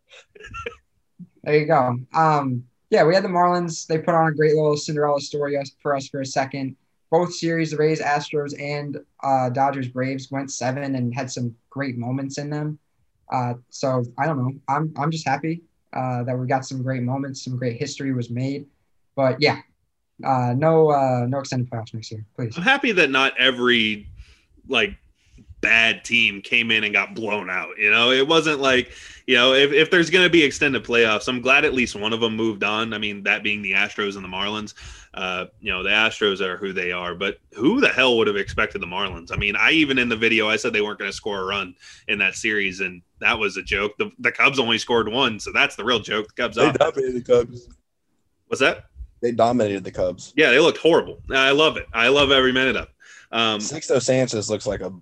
There 1.44 1.56
you 1.56 1.66
go. 1.66 1.98
Um, 2.14 2.64
yeah, 2.90 3.04
we 3.04 3.14
had 3.14 3.24
the 3.24 3.28
Marlins. 3.28 3.86
They 3.86 3.98
put 3.98 4.14
on 4.14 4.28
a 4.28 4.34
great 4.34 4.54
little 4.54 4.76
Cinderella 4.76 5.20
story 5.20 5.58
for 5.80 5.94
us 5.94 6.08
for 6.08 6.20
a 6.20 6.26
second. 6.26 6.76
Both 7.10 7.34
series, 7.34 7.70
the 7.70 7.76
Rays, 7.76 8.00
Astros, 8.00 8.60
and 8.60 8.98
uh, 9.22 9.50
Dodgers, 9.50 9.88
Braves 9.88 10.30
went 10.30 10.50
seven 10.50 10.96
and 10.96 11.14
had 11.14 11.30
some 11.30 11.54
great 11.70 11.96
moments 11.96 12.38
in 12.38 12.50
them. 12.50 12.78
Uh, 13.32 13.54
so 13.70 14.04
I 14.18 14.26
don't 14.26 14.38
know. 14.38 14.52
I'm 14.68 14.92
I'm 14.96 15.10
just 15.10 15.26
happy 15.26 15.62
uh, 15.92 16.24
that 16.24 16.38
we 16.38 16.46
got 16.46 16.64
some 16.64 16.82
great 16.82 17.02
moments, 17.02 17.44
some 17.44 17.56
great 17.56 17.78
history 17.78 18.12
was 18.12 18.30
made. 18.30 18.66
But 19.14 19.40
yeah, 19.40 19.60
uh, 20.24 20.54
no, 20.56 20.90
uh, 20.90 21.26
no 21.28 21.38
extended 21.38 21.70
playoffs 21.70 21.94
next 21.94 22.10
year, 22.10 22.24
please. 22.36 22.56
I'm 22.56 22.62
happy 22.62 22.92
that 22.92 23.10
not 23.10 23.32
every 23.38 24.08
like 24.68 24.96
bad 25.60 26.04
team 26.04 26.42
came 26.42 26.70
in 26.70 26.84
and 26.84 26.92
got 26.92 27.14
blown 27.14 27.50
out. 27.50 27.78
You 27.78 27.90
know, 27.90 28.10
it 28.10 28.26
wasn't 28.26 28.60
like, 28.60 28.92
you 29.26 29.34
know, 29.34 29.54
if, 29.54 29.72
if 29.72 29.90
there's 29.90 30.10
going 30.10 30.24
to 30.24 30.30
be 30.30 30.44
extended 30.44 30.84
playoffs, 30.84 31.28
I'm 31.28 31.40
glad 31.40 31.64
at 31.64 31.74
least 31.74 31.96
one 31.96 32.12
of 32.12 32.20
them 32.20 32.36
moved 32.36 32.62
on. 32.62 32.92
I 32.92 32.98
mean, 32.98 33.22
that 33.24 33.42
being 33.42 33.62
the 33.62 33.72
Astros 33.72 34.16
and 34.16 34.24
the 34.24 34.28
Marlins. 34.28 34.74
Uh, 35.14 35.46
you 35.60 35.72
know, 35.72 35.82
the 35.82 35.88
Astros 35.88 36.40
are 36.40 36.58
who 36.58 36.74
they 36.74 36.92
are, 36.92 37.14
but 37.14 37.38
who 37.54 37.80
the 37.80 37.88
hell 37.88 38.18
would 38.18 38.26
have 38.26 38.36
expected 38.36 38.82
the 38.82 38.86
Marlins? 38.86 39.32
I 39.32 39.36
mean, 39.36 39.56
I 39.56 39.70
even 39.70 39.98
in 39.98 40.10
the 40.10 40.16
video, 40.16 40.48
I 40.48 40.56
said 40.56 40.74
they 40.74 40.82
weren't 40.82 40.98
going 40.98 41.10
to 41.10 41.16
score 41.16 41.40
a 41.40 41.44
run 41.46 41.74
in 42.06 42.18
that 42.18 42.34
series, 42.34 42.80
and 42.80 43.00
that 43.20 43.38
was 43.38 43.56
a 43.56 43.62
joke. 43.62 43.96
The, 43.96 44.10
the 44.18 44.30
Cubs 44.30 44.58
only 44.58 44.76
scored 44.76 45.08
one, 45.08 45.40
so 45.40 45.52
that's 45.52 45.74
the 45.74 45.84
real 45.84 46.00
joke. 46.00 46.28
The 46.28 46.42
Cubs 46.42 46.56
they 46.56 46.70
dominated 46.70 47.14
the 47.14 47.22
Cubs. 47.22 47.66
What's 48.48 48.60
that? 48.60 48.84
They 49.22 49.32
dominated 49.32 49.84
the 49.84 49.90
Cubs. 49.90 50.34
Yeah, 50.36 50.50
they 50.50 50.60
looked 50.60 50.78
horrible. 50.78 51.22
I 51.32 51.50
love 51.50 51.78
it. 51.78 51.86
I 51.94 52.08
love 52.08 52.30
every 52.30 52.52
minute 52.52 52.76
of 52.76 52.84
it. 52.84 52.90
Um, 53.32 53.58
Sixto 53.58 54.00
Sanchez 54.02 54.50
looks 54.50 54.66
like 54.66 54.82
a 54.82 54.92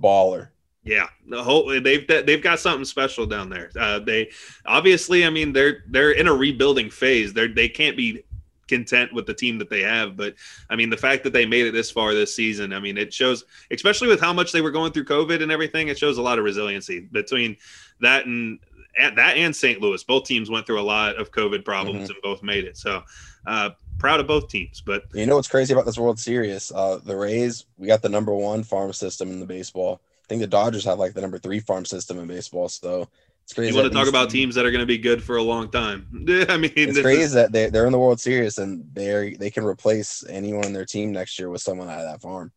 baller. 0.00 0.48
Yeah, 0.84 1.08
the 1.28 1.42
whole 1.42 1.66
they've 1.80 2.06
they've 2.06 2.42
got 2.42 2.60
something 2.60 2.84
special 2.84 3.26
down 3.26 3.50
there. 3.50 3.70
Uh, 3.78 3.98
they 3.98 4.30
obviously, 4.64 5.26
I 5.26 5.30
mean, 5.30 5.52
they're 5.52 5.82
they're 5.88 6.12
in 6.12 6.28
a 6.28 6.32
rebuilding 6.32 6.90
phase. 6.90 7.32
They're 7.32 7.48
they 7.48 7.68
can't 7.68 7.96
be 7.96 8.24
content 8.68 9.12
with 9.12 9.26
the 9.26 9.34
team 9.34 9.58
that 9.58 9.70
they 9.70 9.82
have. 9.82 10.16
But 10.16 10.34
I 10.70 10.76
mean, 10.76 10.90
the 10.90 10.96
fact 10.96 11.24
that 11.24 11.32
they 11.32 11.46
made 11.46 11.66
it 11.66 11.72
this 11.72 11.90
far 11.90 12.14
this 12.14 12.34
season, 12.34 12.72
I 12.72 12.80
mean, 12.80 12.98
it 12.98 13.12
shows, 13.12 13.44
especially 13.70 14.08
with 14.08 14.20
how 14.20 14.32
much 14.32 14.52
they 14.52 14.60
were 14.60 14.70
going 14.70 14.92
through 14.92 15.04
COVID 15.04 15.42
and 15.42 15.52
everything, 15.52 15.88
it 15.88 15.98
shows 15.98 16.18
a 16.18 16.22
lot 16.22 16.38
of 16.38 16.44
resiliency 16.44 17.00
between 17.00 17.56
that 18.00 18.26
and 18.26 18.58
that 18.96 19.36
and 19.36 19.54
St. 19.54 19.80
Louis. 19.80 20.02
Both 20.04 20.24
teams 20.24 20.50
went 20.50 20.66
through 20.66 20.80
a 20.80 20.82
lot 20.82 21.16
of 21.16 21.30
COVID 21.30 21.64
problems 21.64 22.04
mm-hmm. 22.04 22.12
and 22.12 22.22
both 22.22 22.42
made 22.42 22.64
it. 22.64 22.76
So 22.76 23.02
uh, 23.46 23.70
proud 23.98 24.20
of 24.20 24.26
both 24.26 24.48
teams. 24.48 24.82
But 24.84 25.04
you 25.14 25.26
know 25.26 25.36
what's 25.36 25.48
crazy 25.48 25.72
about 25.72 25.86
this 25.86 25.98
World 25.98 26.18
Series? 26.18 26.72
Uh, 26.72 26.98
the 27.04 27.16
Rays, 27.16 27.66
we 27.78 27.86
got 27.86 28.02
the 28.02 28.08
number 28.08 28.34
one 28.34 28.62
farm 28.62 28.92
system 28.92 29.30
in 29.30 29.40
the 29.40 29.46
baseball. 29.46 30.00
I 30.24 30.26
think 30.28 30.40
the 30.40 30.46
Dodgers 30.46 30.84
have 30.84 30.98
like 30.98 31.14
the 31.14 31.20
number 31.20 31.38
three 31.38 31.60
farm 31.60 31.84
system 31.84 32.18
in 32.18 32.26
baseball. 32.26 32.68
So 32.68 33.08
it's 33.44 33.52
crazy. 33.52 33.72
You 33.72 33.80
want 33.80 33.92
to 33.92 33.96
talk 33.96 34.08
about 34.08 34.28
teams 34.28 34.56
that 34.56 34.66
are 34.66 34.72
going 34.72 34.80
to 34.80 34.86
be 34.86 34.98
good 34.98 35.22
for 35.22 35.36
a 35.36 35.42
long 35.42 35.70
time? 35.70 36.08
I 36.48 36.56
mean, 36.56 36.72
it's 36.74 37.00
crazy 37.00 37.22
is... 37.22 37.32
that 37.32 37.52
they 37.52 37.70
they're 37.70 37.86
in 37.86 37.92
the 37.92 37.98
World 37.98 38.20
Series 38.20 38.58
and 38.58 38.84
they're 38.92 39.36
they 39.36 39.50
can 39.50 39.64
replace 39.64 40.24
anyone 40.28 40.64
in 40.64 40.72
their 40.72 40.84
team 40.84 41.12
next 41.12 41.38
year 41.38 41.48
with 41.48 41.62
someone 41.62 41.88
out 41.88 42.00
of 42.00 42.10
that 42.10 42.20
farm. 42.20 42.50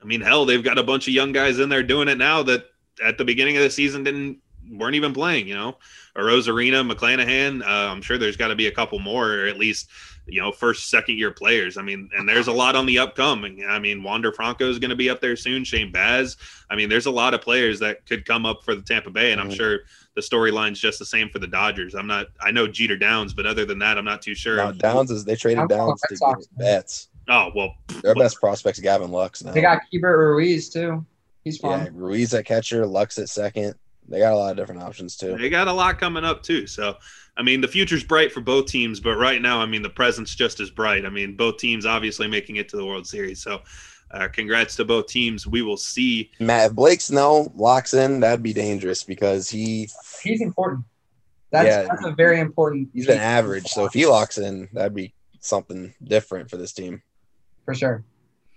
I 0.00 0.04
mean, 0.04 0.20
hell, 0.20 0.44
they've 0.44 0.62
got 0.62 0.78
a 0.78 0.82
bunch 0.82 1.08
of 1.08 1.14
young 1.14 1.32
guys 1.32 1.58
in 1.58 1.68
there 1.68 1.82
doing 1.82 2.08
it 2.08 2.18
now 2.18 2.42
that 2.44 2.66
at 3.04 3.18
the 3.18 3.24
beginning 3.24 3.56
of 3.56 3.62
the 3.62 3.70
season 3.70 4.04
didn't 4.04 4.38
weren't 4.70 4.94
even 4.94 5.12
playing. 5.12 5.48
You 5.48 5.54
know, 5.54 5.76
Arozarena, 6.16 6.88
McClanahan. 6.88 7.62
Uh, 7.62 7.90
I'm 7.90 8.02
sure 8.02 8.18
there's 8.18 8.36
got 8.36 8.48
to 8.48 8.54
be 8.54 8.68
a 8.68 8.72
couple 8.72 8.98
more, 8.98 9.32
or 9.32 9.46
at 9.46 9.58
least 9.58 9.88
you 10.26 10.40
know, 10.40 10.52
first, 10.52 10.88
second 10.88 11.18
year 11.18 11.30
players. 11.30 11.76
I 11.76 11.82
mean, 11.82 12.08
and 12.16 12.28
there's 12.28 12.46
a 12.46 12.52
lot 12.52 12.76
on 12.76 12.86
the 12.86 12.98
upcoming. 12.98 13.64
I 13.68 13.78
mean, 13.78 14.02
Wander 14.02 14.32
Franco 14.32 14.68
is 14.68 14.78
going 14.78 14.90
to 14.90 14.96
be 14.96 15.10
up 15.10 15.20
there 15.20 15.36
soon. 15.36 15.64
Shane 15.64 15.90
Baz. 15.90 16.36
I 16.70 16.76
mean, 16.76 16.88
there's 16.88 17.06
a 17.06 17.10
lot 17.10 17.34
of 17.34 17.40
players 17.40 17.80
that 17.80 18.06
could 18.06 18.24
come 18.24 18.46
up 18.46 18.62
for 18.64 18.74
the 18.74 18.82
Tampa 18.82 19.10
Bay, 19.10 19.32
and 19.32 19.40
I'm 19.40 19.50
sure 19.50 19.80
the 20.14 20.20
storyline's 20.20 20.78
just 20.78 20.98
the 20.98 21.06
same 21.06 21.28
for 21.28 21.38
the 21.38 21.46
Dodgers. 21.46 21.94
I'm 21.94 22.06
not. 22.06 22.26
I 22.40 22.50
know 22.50 22.66
Jeter 22.66 22.96
Downs, 22.96 23.34
but 23.34 23.46
other 23.46 23.64
than 23.64 23.78
that, 23.80 23.98
I'm 23.98 24.04
not 24.04 24.22
too 24.22 24.34
sure. 24.34 24.56
No, 24.56 24.72
Downs 24.72 25.10
is 25.10 25.24
they 25.24 25.36
traded 25.36 25.60
I'm 25.60 25.68
Downs 25.68 26.00
Red 26.04 26.08
to 26.10 26.16
Sox, 26.16 26.46
get 26.46 26.58
Betts. 26.58 27.08
Oh 27.28 27.50
well, 27.54 27.74
Their 28.02 28.14
best 28.14 28.38
prospect's 28.38 28.80
Gavin 28.80 29.10
Lux 29.10 29.44
now. 29.44 29.52
They 29.52 29.60
got 29.60 29.82
Keibert 29.92 30.18
Ruiz 30.18 30.70
too. 30.70 31.04
He's 31.44 31.60
yeah. 31.62 31.88
Ruiz 31.92 32.34
at 32.34 32.44
catcher, 32.44 32.86
Lux 32.86 33.18
at 33.18 33.28
second. 33.28 33.74
They 34.08 34.18
got 34.18 34.32
a 34.32 34.36
lot 34.36 34.50
of 34.50 34.56
different 34.56 34.82
options 34.82 35.16
too. 35.16 35.36
they 35.38 35.48
got 35.48 35.68
a 35.68 35.72
lot 35.72 35.98
coming 35.98 36.24
up 36.24 36.42
too. 36.42 36.66
So, 36.66 36.96
I 37.36 37.42
mean, 37.42 37.60
the 37.60 37.68
future's 37.68 38.04
bright 38.04 38.30
for 38.32 38.40
both 38.40 38.66
teams, 38.66 39.00
but 39.00 39.16
right 39.16 39.40
now, 39.40 39.60
I 39.60 39.66
mean, 39.66 39.80
the 39.82 39.90
present's 39.90 40.34
just 40.34 40.60
as 40.60 40.70
bright. 40.70 41.06
I 41.06 41.08
mean, 41.08 41.36
both 41.36 41.56
teams 41.58 41.86
obviously 41.86 42.26
making 42.28 42.56
it 42.56 42.68
to 42.70 42.76
the 42.76 42.84
World 42.84 43.06
Series. 43.06 43.42
So, 43.42 43.62
uh, 44.10 44.28
congrats 44.28 44.76
to 44.76 44.84
both 44.84 45.06
teams. 45.06 45.46
We 45.46 45.62
will 45.62 45.78
see. 45.78 46.30
Matt, 46.40 46.70
if 46.70 46.76
Blake 46.76 47.00
Snell 47.00 47.50
locks 47.56 47.94
in, 47.94 48.20
that'd 48.20 48.42
be 48.42 48.52
dangerous 48.52 49.02
because 49.04 49.48
he 49.48 49.88
He's 50.22 50.42
important. 50.42 50.84
That's, 51.50 51.66
Yeah. 51.66 51.82
that's 51.84 52.04
a 52.04 52.10
very 52.10 52.40
important. 52.40 52.88
he's 52.92 53.06
been 53.06 53.18
average. 53.18 53.66
So 53.68 53.84
if 53.86 53.92
he 53.94 54.04
locks 54.06 54.36
in, 54.38 54.68
that'd 54.72 54.94
be 54.94 55.14
something 55.40 55.94
different 56.04 56.50
for 56.50 56.56
this 56.58 56.72
team. 56.72 57.02
for 57.64 57.74
sure. 57.74 58.04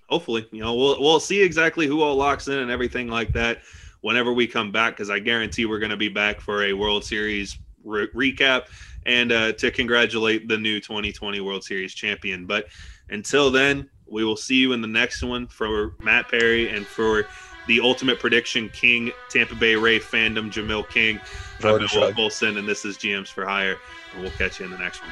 Hopefully, 0.10 0.46
you 0.52 0.62
know, 0.62 0.76
we'll 0.76 1.02
we'll 1.02 1.20
see 1.20 1.42
exactly 1.42 1.88
who 1.88 2.02
all 2.02 2.16
locks 2.16 2.48
in 2.48 2.60
and 2.60 2.70
everything 2.70 3.08
like 3.08 3.34
that 3.34 3.60
whenever 4.06 4.32
we 4.32 4.46
come 4.46 4.72
back, 4.72 4.94
because 4.94 5.10
I 5.10 5.18
guarantee 5.18 5.66
we're 5.66 5.80
going 5.80 5.90
to 5.90 5.98
be 5.98 6.10
back 6.10 6.40
for 6.40 6.66
a 6.66 6.74
World 6.74 7.04
Series 7.04 7.58
re- 7.84 8.08
recap 8.14 8.68
and 9.08 9.32
uh, 9.32 9.54
to 9.54 9.72
congratulate 9.72 10.48
the 10.48 10.60
new 10.60 10.80
2020 10.80 11.42
World 11.42 11.64
Series 11.64 11.92
champion. 11.96 12.46
But 12.46 12.68
until 13.10 13.50
then, 13.50 13.90
we 14.06 14.24
will 14.24 14.38
see 14.38 14.58
you 14.58 14.74
in 14.74 14.82
the 14.82 14.88
next 14.88 15.24
one 15.24 15.48
for 15.48 15.96
Matt 16.00 16.30
Perry 16.30 16.70
and 16.70 16.86
for 16.86 17.26
the 17.66 17.82
Ultimate 17.82 18.20
Prediction 18.20 18.70
King, 18.70 19.12
Tampa 19.30 19.56
Bay 19.56 19.76
Ray 19.76 20.00
fandom, 20.00 20.52
Jamil 20.52 20.88
King. 20.88 21.20
Jordan 21.60 21.88
I'm 21.92 22.00
Will 22.00 22.06
Shrug. 22.08 22.16
Wilson, 22.16 22.58
and 22.58 22.68
this 22.68 22.86
is 22.86 22.98
GMs 23.00 23.30
for 23.30 23.44
Hire, 23.44 23.78
and 24.14 24.22
we'll 24.22 24.32
catch 24.34 24.60
you 24.60 24.66
in 24.66 24.72
the 24.72 24.78
next 24.78 25.02
one. 25.02 25.12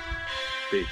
Peace. 0.69 0.85